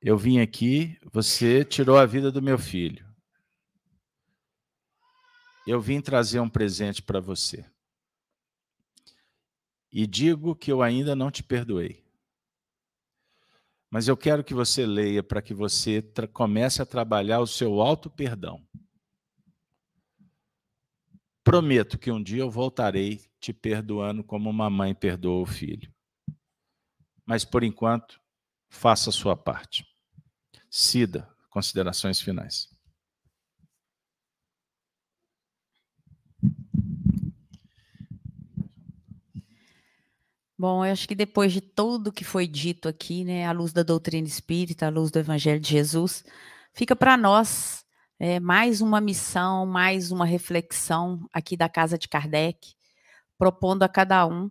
[0.00, 3.12] Eu vim aqui, você tirou a vida do meu filho
[5.66, 7.64] eu vim trazer um presente para você.
[9.92, 12.02] E digo que eu ainda não te perdoei.
[13.90, 16.00] Mas eu quero que você leia para que você
[16.32, 18.66] comece a trabalhar o seu auto-perdão.
[21.44, 25.92] Prometo que um dia eu voltarei te perdoando como uma mãe perdoa o filho.
[27.26, 28.18] Mas por enquanto,
[28.70, 29.86] faça a sua parte.
[30.70, 32.71] Cida, considerações finais.
[40.62, 43.82] Bom, eu acho que depois de tudo que foi dito aqui, né, à luz da
[43.82, 46.24] doutrina espírita, à luz do Evangelho de Jesus,
[46.72, 47.84] fica para nós
[48.16, 52.76] é, mais uma missão, mais uma reflexão aqui da Casa de Kardec,
[53.36, 54.48] propondo a cada um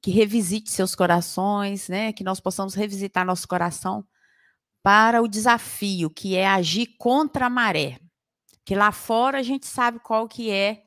[0.00, 4.04] que revisite seus corações, né, que nós possamos revisitar nosso coração
[4.82, 8.00] para o desafio que é agir contra a maré.
[8.64, 10.82] Que lá fora a gente sabe qual que é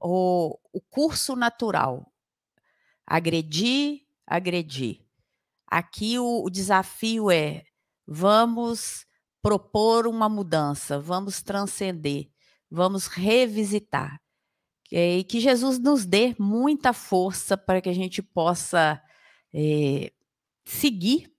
[0.00, 2.06] o, o curso natural.
[3.04, 5.00] Agredir, agredir.
[5.66, 7.64] Aqui o, o desafio é:
[8.06, 9.04] vamos
[9.42, 12.30] propor uma mudança, vamos transcender,
[12.70, 14.20] vamos revisitar.
[14.92, 19.00] E que Jesus nos dê muita força para que a gente possa
[19.54, 20.12] é,
[20.64, 21.32] seguir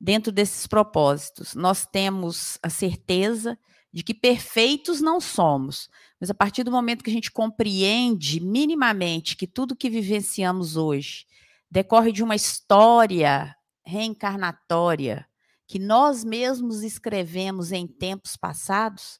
[0.00, 1.54] dentro desses propósitos.
[1.54, 3.58] Nós temos a certeza
[3.92, 5.88] de que perfeitos não somos,
[6.20, 11.26] mas a partir do momento que a gente compreende minimamente que tudo que vivenciamos hoje
[11.74, 13.52] decorre de uma história
[13.84, 15.26] reencarnatória
[15.66, 19.18] que nós mesmos escrevemos em tempos passados,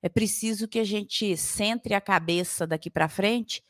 [0.00, 3.64] é preciso que a gente centre a cabeça daqui para frente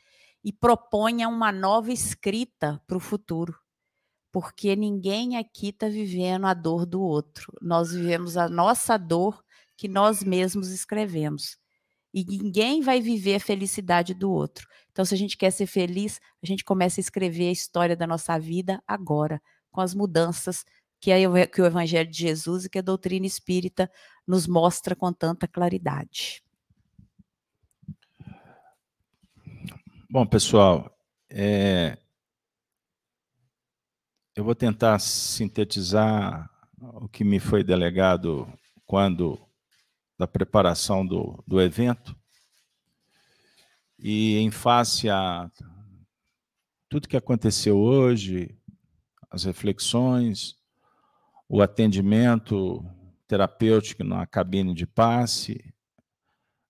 [0.44, 3.58] e proponha uma nova escrita para o futuro.
[4.30, 7.50] Porque ninguém aqui está vivendo a dor do outro.
[7.62, 9.42] Nós vivemos a nossa dor
[9.74, 11.56] que nós mesmos escrevemos.
[12.12, 14.66] E ninguém vai viver a felicidade do outro.
[14.90, 18.06] Então, se a gente quer ser feliz, a gente começa a escrever a história da
[18.06, 19.40] nossa vida agora,
[19.70, 20.64] com as mudanças
[21.00, 23.90] que, é, que o Evangelho de Jesus e que a doutrina espírita
[24.26, 26.42] nos mostra com tanta claridade.
[30.10, 30.90] Bom, pessoal,
[31.30, 31.98] é...
[34.34, 36.50] eu vou tentar sintetizar
[36.80, 38.50] o que me foi delegado
[38.86, 39.47] quando
[40.18, 42.16] da preparação do, do evento.
[43.98, 45.50] E em face a
[46.88, 48.56] tudo que aconteceu hoje,
[49.30, 50.56] as reflexões,
[51.48, 52.84] o atendimento
[53.26, 55.72] terapêutico na cabine de passe,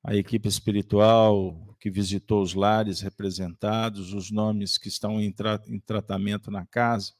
[0.02, 5.78] a equipe espiritual que visitou os lares representados, os nomes que estão em, tra em
[5.78, 7.12] tratamento na casa.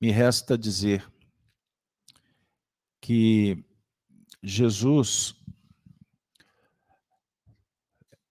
[0.00, 1.06] Me resta dizer
[3.00, 3.64] que
[4.42, 5.34] Jesus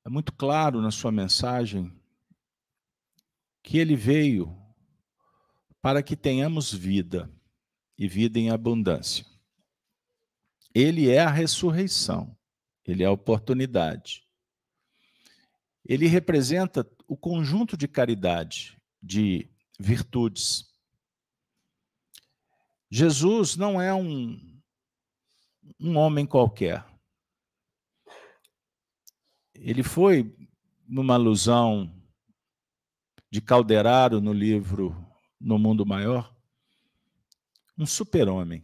[0.06, 1.94] é muito claro na sua mensagem
[3.62, 4.58] que ele veio
[5.82, 7.32] para que tenhamos vida
[7.98, 9.26] e vida em abundância.
[10.74, 12.36] Ele é a ressurreição,
[12.86, 14.28] ele é a oportunidade.
[15.86, 19.50] Ele representa o conjunto de caridade, de
[19.80, 20.66] virtudes.
[22.92, 24.49] Jesus não é um
[25.80, 26.86] um homem qualquer.
[29.54, 30.34] Ele foi,
[30.88, 31.94] numa alusão
[33.30, 34.96] de Calderaro no livro
[35.40, 36.34] No Mundo Maior,
[37.78, 38.64] um super-homem.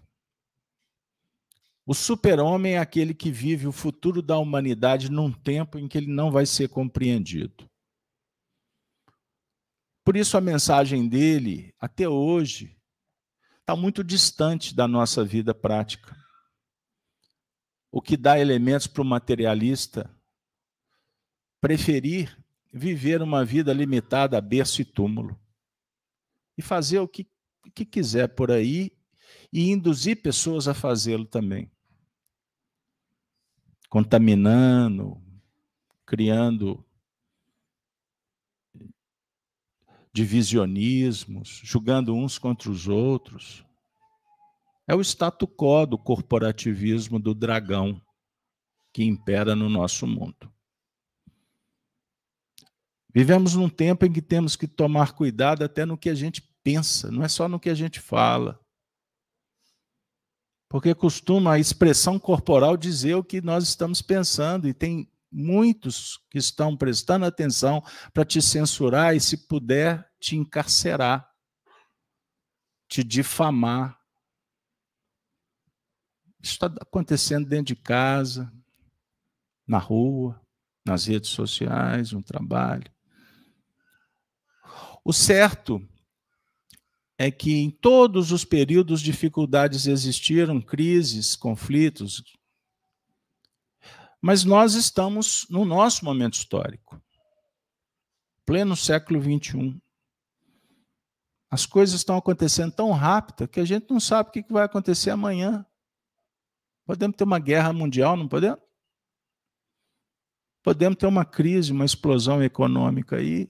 [1.86, 6.12] O super-homem é aquele que vive o futuro da humanidade num tempo em que ele
[6.12, 7.70] não vai ser compreendido.
[10.03, 12.76] Por isso, a mensagem dele, até hoje,
[13.60, 16.24] está muito distante da nossa vida prática
[17.95, 20.13] o que dá elementos para o materialista
[21.61, 22.37] preferir
[22.73, 25.39] viver uma vida limitada a berço e túmulo
[26.57, 27.25] e fazer o que,
[27.73, 28.91] que quiser por aí
[29.51, 31.71] e induzir pessoas a fazê-lo também.
[33.87, 35.17] Contaminando,
[36.05, 36.85] criando
[40.11, 43.65] divisionismos, julgando uns contra os outros.
[44.88, 48.01] É o status quo do corporativismo do dragão
[48.93, 50.51] que impera no nosso mundo.
[53.13, 57.09] Vivemos num tempo em que temos que tomar cuidado até no que a gente pensa,
[57.09, 58.59] não é só no que a gente fala.
[60.67, 66.38] Porque costuma a expressão corporal dizer o que nós estamos pensando, e tem muitos que
[66.38, 67.83] estão prestando atenção
[68.13, 71.29] para te censurar e, se puder, te encarcerar,
[72.88, 73.97] te difamar.
[76.45, 78.53] Isso está acontecendo dentro de casa,
[79.65, 80.39] na rua,
[80.85, 82.85] nas redes sociais, no trabalho.
[85.03, 85.81] O certo
[87.17, 92.23] é que em todos os períodos dificuldades existiram, crises, conflitos.
[94.21, 97.01] Mas nós estamos no nosso momento histórico,
[98.45, 99.81] pleno século XXI.
[101.49, 105.09] As coisas estão acontecendo tão rápido que a gente não sabe o que vai acontecer
[105.09, 105.65] amanhã.
[106.86, 108.59] Podemos ter uma guerra mundial, não podemos?
[110.61, 113.49] Podemos ter uma crise, uma explosão econômica aí.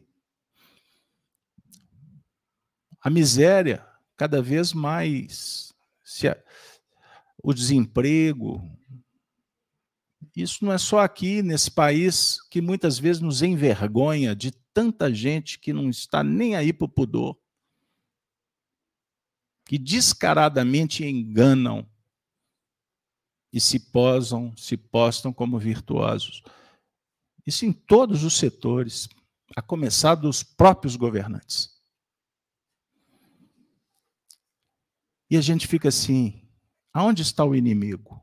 [3.02, 3.86] A miséria
[4.18, 5.74] cada vez mais,
[7.44, 8.62] o desemprego.
[10.36, 15.60] Isso não é só aqui nesse país que muitas vezes nos envergonha de tanta gente
[15.60, 17.38] que não está nem aí para o pudor,
[19.66, 21.90] que descaradamente enganam
[23.56, 26.44] e se posam, se postam como virtuosos.
[27.48, 29.08] Isso em todos os setores,
[29.56, 31.82] a começar dos próprios governantes.
[35.30, 36.46] E a gente fica assim:
[36.94, 38.22] aonde está o inimigo?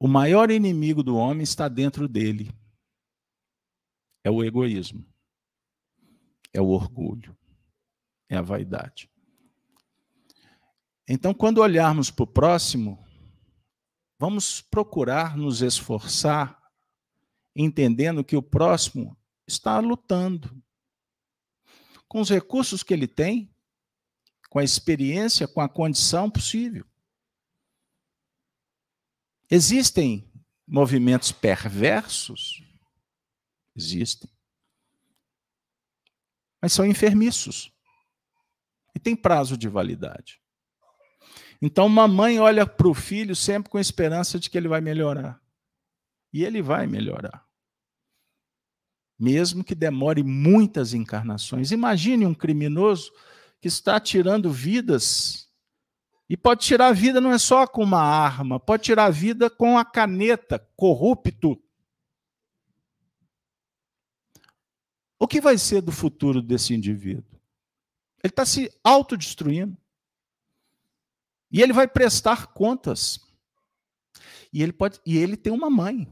[0.00, 2.50] O maior inimigo do homem está dentro dele.
[4.24, 5.06] É o egoísmo,
[6.52, 7.38] é o orgulho,
[8.28, 9.08] é a vaidade.
[11.06, 13.07] Então, quando olharmos para o próximo,
[14.18, 16.60] vamos procurar nos esforçar,
[17.54, 19.16] entendendo que o próximo
[19.46, 20.62] está lutando
[22.08, 23.54] com os recursos que ele tem,
[24.48, 26.86] com a experiência, com a condição possível.
[29.50, 30.30] Existem
[30.66, 32.62] movimentos perversos?
[33.74, 34.30] Existem.
[36.60, 37.72] Mas são enfermiços.
[38.94, 40.42] E tem prazo de validade.
[41.60, 44.80] Então, uma mãe olha para o filho sempre com a esperança de que ele vai
[44.80, 45.40] melhorar.
[46.32, 47.44] E ele vai melhorar.
[49.18, 51.72] Mesmo que demore muitas encarnações.
[51.72, 53.12] Imagine um criminoso
[53.60, 55.48] que está tirando vidas.
[56.28, 59.50] E pode tirar a vida não é só com uma arma, pode tirar a vida
[59.50, 61.60] com a caneta, corrupto.
[65.18, 67.40] O que vai ser do futuro desse indivíduo?
[68.22, 69.76] Ele está se autodestruindo.
[71.50, 73.20] E ele vai prestar contas.
[74.52, 76.06] E ele pode, e ele tem uma mãe.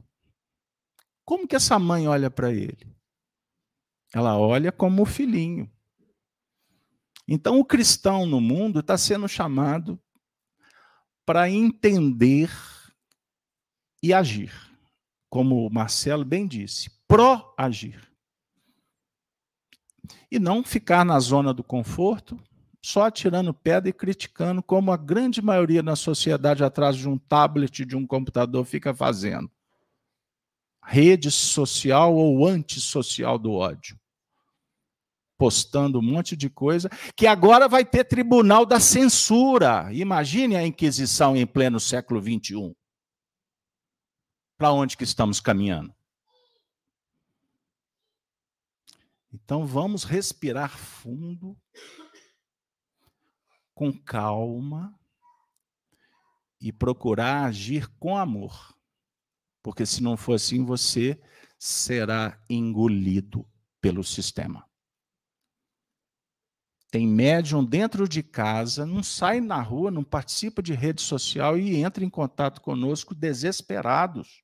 [1.25, 2.95] Como que essa mãe olha para ele?
[4.15, 5.71] Ela olha como o filhinho.
[7.29, 10.01] Então, o cristão no mundo está sendo chamado
[11.25, 12.51] para entender
[14.01, 14.53] e agir,
[15.29, 18.09] como o Marcelo bem disse, pró-agir.
[20.31, 22.41] E não ficar na zona do conforto,
[22.87, 27.85] só atirando pedra e criticando, como a grande maioria da sociedade atrás de um tablet,
[27.85, 29.51] de um computador, fica fazendo.
[30.85, 33.99] Rede social ou antissocial do ódio
[35.39, 39.93] postando um monte de coisa, que agora vai ter tribunal da censura.
[39.93, 42.75] Imagine a Inquisição em pleno século XXI.
[44.57, 45.95] Para onde que estamos caminhando?
[49.31, 51.55] Então vamos respirar fundo,
[53.77, 54.93] com calma
[56.61, 58.77] e procurar agir com amor.
[59.63, 61.21] Porque se não for assim, você
[61.57, 63.47] será engolido
[63.81, 64.67] pelo sistema
[66.97, 71.77] tem médium dentro de casa, não sai na rua, não participa de rede social e
[71.77, 74.43] entra em contato conosco desesperados.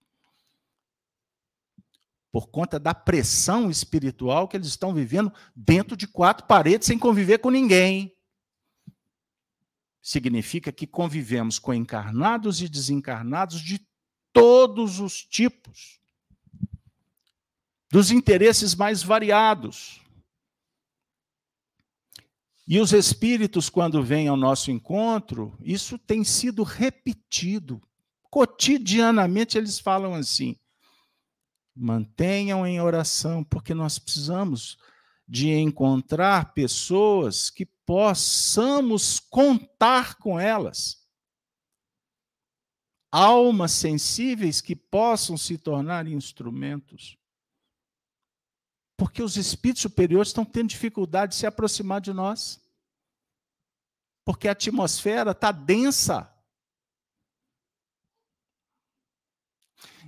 [2.31, 7.39] Por conta da pressão espiritual que eles estão vivendo dentro de quatro paredes sem conviver
[7.39, 8.15] com ninguém.
[10.03, 13.81] Significa que convivemos com encarnados e desencarnados de
[14.33, 16.01] todos os tipos.
[17.91, 20.01] dos interesses mais variados.
[22.67, 27.83] E os espíritos, quando vêm ao nosso encontro, isso tem sido repetido.
[28.31, 30.57] Cotidianamente eles falam assim:
[31.77, 34.79] mantenham em oração, porque nós precisamos
[35.29, 41.07] de encontrar pessoas que possamos contar com elas.
[43.11, 47.19] Almas sensíveis que possam se tornar instrumentos.
[48.97, 52.67] Porque os espíritos superiores estão tendo dificuldade de se aproximar de nós.
[54.25, 56.32] Porque a atmosfera está densa.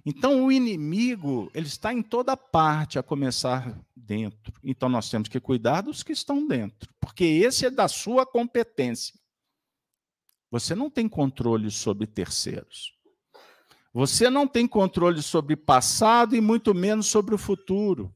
[0.05, 4.53] Então o inimigo, ele está em toda parte, a começar dentro.
[4.63, 9.19] Então nós temos que cuidar dos que estão dentro, porque esse é da sua competência.
[10.51, 12.93] Você não tem controle sobre terceiros.
[13.95, 18.15] Você não tem controle sobre passado e muito menos sobre o futuro.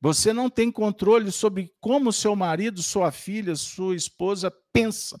[0.00, 5.20] Você não tem controle sobre como seu marido, sua filha, sua esposa pensa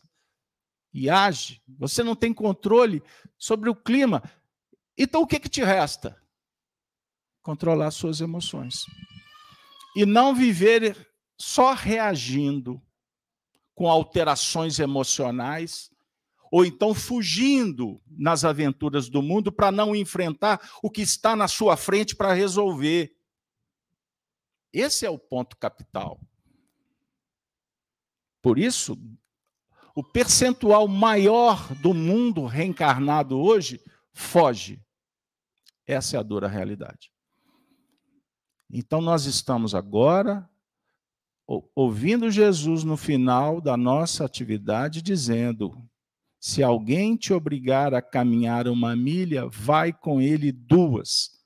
[0.92, 1.62] e age.
[1.78, 3.02] Você não tem controle
[3.38, 4.22] sobre o clima.
[4.96, 6.20] Então o que, que te resta?
[7.42, 8.84] Controlar suas emoções.
[9.96, 11.08] E não viver
[11.38, 12.80] só reagindo
[13.74, 15.90] com alterações emocionais,
[16.50, 21.76] ou então fugindo nas aventuras do mundo para não enfrentar o que está na sua
[21.76, 23.16] frente para resolver.
[24.72, 26.20] Esse é o ponto capital.
[28.42, 28.98] Por isso,
[29.94, 33.80] o percentual maior do mundo reencarnado hoje
[34.12, 34.82] foge.
[35.86, 37.10] Essa é a dura realidade.
[38.70, 40.48] Então, nós estamos agora
[41.74, 45.76] ouvindo Jesus no final da nossa atividade dizendo:
[46.38, 51.38] se alguém te obrigar a caminhar uma milha, vai com ele duas.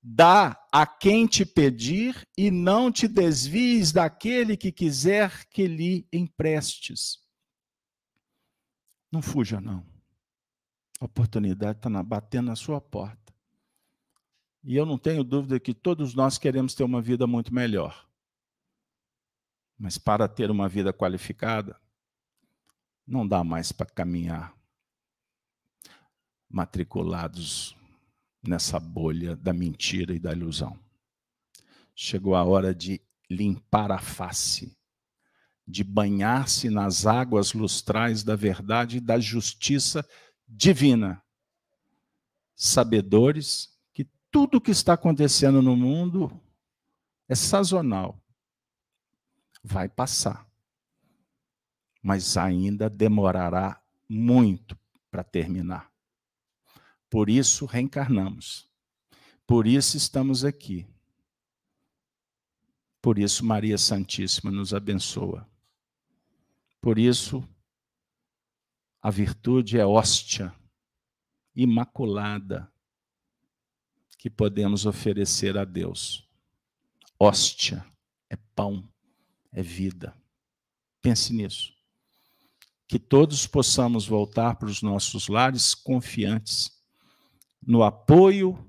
[0.00, 7.18] Dá a quem te pedir e não te desvies daquele que quiser que lhe emprestes.
[9.10, 9.84] Não fuja, não.
[11.00, 13.32] A oportunidade está batendo na sua porta.
[14.64, 18.06] E eu não tenho dúvida que todos nós queremos ter uma vida muito melhor.
[19.78, 21.80] Mas para ter uma vida qualificada,
[23.06, 24.54] não dá mais para caminhar
[26.50, 27.76] matriculados
[28.42, 30.78] nessa bolha da mentira e da ilusão.
[31.94, 33.00] Chegou a hora de
[33.30, 34.76] limpar a face,
[35.66, 40.06] de banhar-se nas águas lustrais da verdade e da justiça
[40.48, 41.22] divina.
[42.56, 46.40] Sabedores que tudo o que está acontecendo no mundo
[47.28, 48.18] é sazonal.
[49.62, 50.48] Vai passar.
[52.02, 54.78] Mas ainda demorará muito
[55.10, 55.92] para terminar.
[57.10, 58.68] Por isso reencarnamos.
[59.46, 60.86] Por isso estamos aqui.
[63.00, 65.48] Por isso Maria Santíssima nos abençoa.
[66.80, 67.46] Por isso
[69.02, 70.54] a virtude é hóstia
[71.54, 72.70] imaculada
[74.18, 76.28] que podemos oferecer a Deus.
[77.18, 77.84] Hóstia
[78.28, 78.88] é pão,
[79.52, 80.14] é vida.
[81.00, 81.72] Pense nisso.
[82.86, 86.70] Que todos possamos voltar para os nossos lares confiantes
[87.64, 88.64] no apoio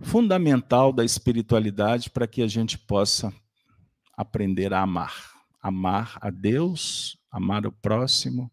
[0.00, 3.32] fundamental da espiritualidade para que a gente possa
[4.16, 5.34] aprender a amar.
[5.60, 8.50] Amar a Deus, amar o próximo,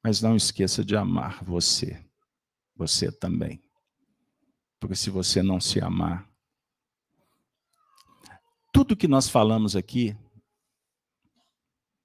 [0.00, 2.00] mas não esqueça de amar você,
[2.76, 3.60] você também.
[4.78, 6.30] Porque se você não se amar,
[8.72, 10.16] tudo que nós falamos aqui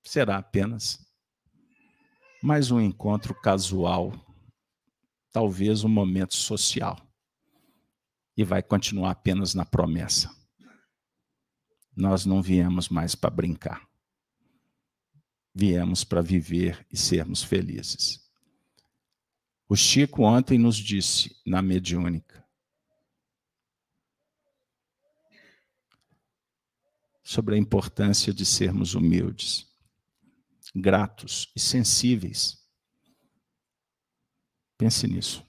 [0.03, 1.05] será apenas
[2.41, 4.11] mais um encontro casual,
[5.31, 6.97] talvez um momento social,
[8.35, 10.35] e vai continuar apenas na promessa.
[11.95, 13.86] Nós não viemos mais para brincar
[15.57, 18.23] viemos para viver e sermos felizes.
[19.67, 22.45] O Chico ontem nos disse na mediúnica
[27.23, 29.67] sobre a importância de sermos humildes,
[30.75, 32.63] gratos e sensíveis.
[34.77, 35.43] Pense nisso.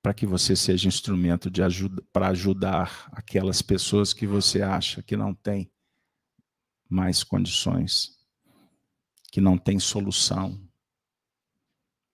[0.00, 5.16] Para que você seja instrumento de ajuda para ajudar aquelas pessoas que você acha que
[5.16, 5.68] não têm
[6.88, 8.17] mais condições
[9.30, 10.58] que não tem solução,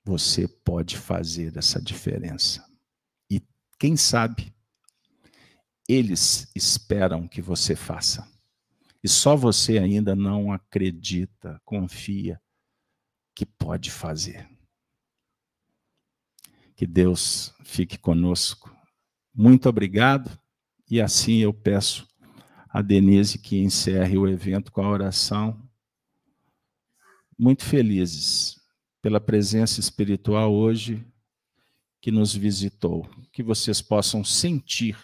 [0.04, 2.64] você pode fazer essa diferença.
[3.30, 3.42] E
[3.78, 4.52] quem sabe,
[5.88, 8.28] eles esperam que você faça.
[9.02, 12.40] E só você ainda não acredita, confia
[13.34, 14.48] que pode fazer.
[16.76, 18.74] Que Deus fique conosco.
[19.34, 20.38] Muito obrigado.
[20.90, 22.08] E assim eu peço
[22.68, 25.60] a Denise que encerre o evento com a oração.
[27.38, 28.60] Muito felizes
[29.02, 31.04] pela presença espiritual hoje
[32.00, 33.08] que nos visitou.
[33.32, 34.96] Que vocês possam sentir,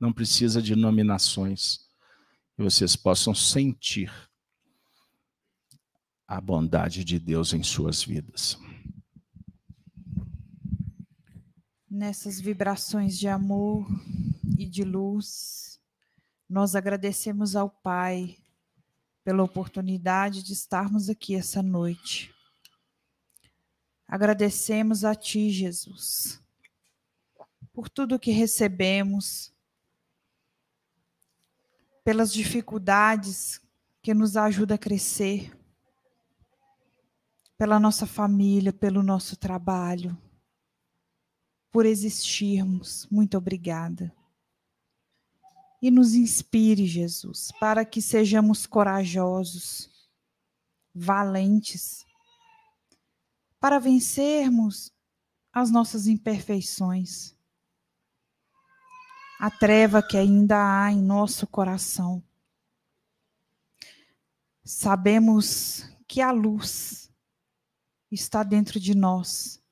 [0.00, 1.80] não precisa de nominações,
[2.56, 4.12] que vocês possam sentir
[6.26, 8.58] a bondade de Deus em suas vidas.
[11.88, 13.86] Nessas vibrações de amor
[14.58, 15.80] e de luz,
[16.48, 18.36] nós agradecemos ao Pai
[19.26, 22.32] pela oportunidade de estarmos aqui essa noite.
[24.06, 26.40] Agradecemos a Ti, Jesus,
[27.72, 29.52] por tudo que recebemos,
[32.04, 33.60] pelas dificuldades
[34.00, 35.58] que nos ajuda a crescer
[37.58, 40.16] pela nossa família, pelo nosso trabalho,
[41.72, 43.08] por existirmos.
[43.10, 44.14] Muito obrigada.
[45.80, 49.90] E nos inspire, Jesus, para que sejamos corajosos,
[50.94, 52.04] valentes,
[53.60, 54.92] para vencermos
[55.52, 57.34] as nossas imperfeições,
[59.38, 62.22] a treva que ainda há em nosso coração.
[64.64, 67.12] Sabemos que a luz
[68.10, 69.62] está dentro de nós.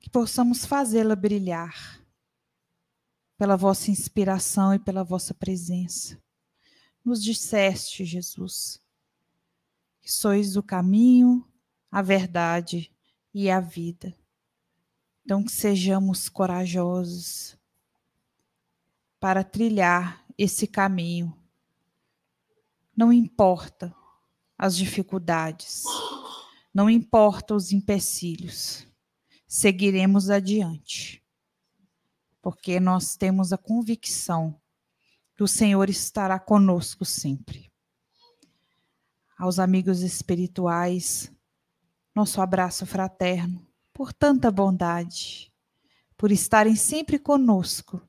[0.00, 2.00] Que possamos fazê-la brilhar
[3.38, 6.20] pela vossa inspiração e pela vossa presença.
[7.04, 8.82] Nos disseste, Jesus,
[10.02, 11.46] que sois o caminho,
[11.90, 12.92] a verdade
[13.32, 14.12] e a vida.
[15.24, 17.56] Então, que sejamos corajosos
[19.20, 21.36] para trilhar esse caminho.
[22.96, 23.94] Não importa
[24.56, 25.84] as dificuldades,
[26.74, 28.86] não importa os empecilhos,
[29.46, 31.22] seguiremos adiante,
[32.48, 34.58] porque nós temos a convicção
[35.36, 37.70] que o Senhor estará conosco sempre.
[39.38, 41.30] Aos amigos espirituais,
[42.14, 45.52] nosso abraço fraterno, por tanta bondade,
[46.16, 48.00] por estarem sempre conosco,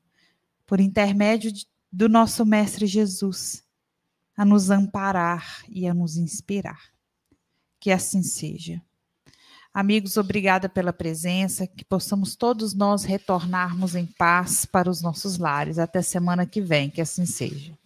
[0.64, 1.52] por intermédio
[1.92, 3.62] do nosso Mestre Jesus
[4.34, 6.80] a nos amparar e a nos inspirar.
[7.78, 8.82] Que assim seja.
[9.72, 15.78] Amigos, obrigada pela presença, que possamos todos nós retornarmos em paz para os nossos lares.
[15.78, 17.79] Até semana que vem, que assim seja.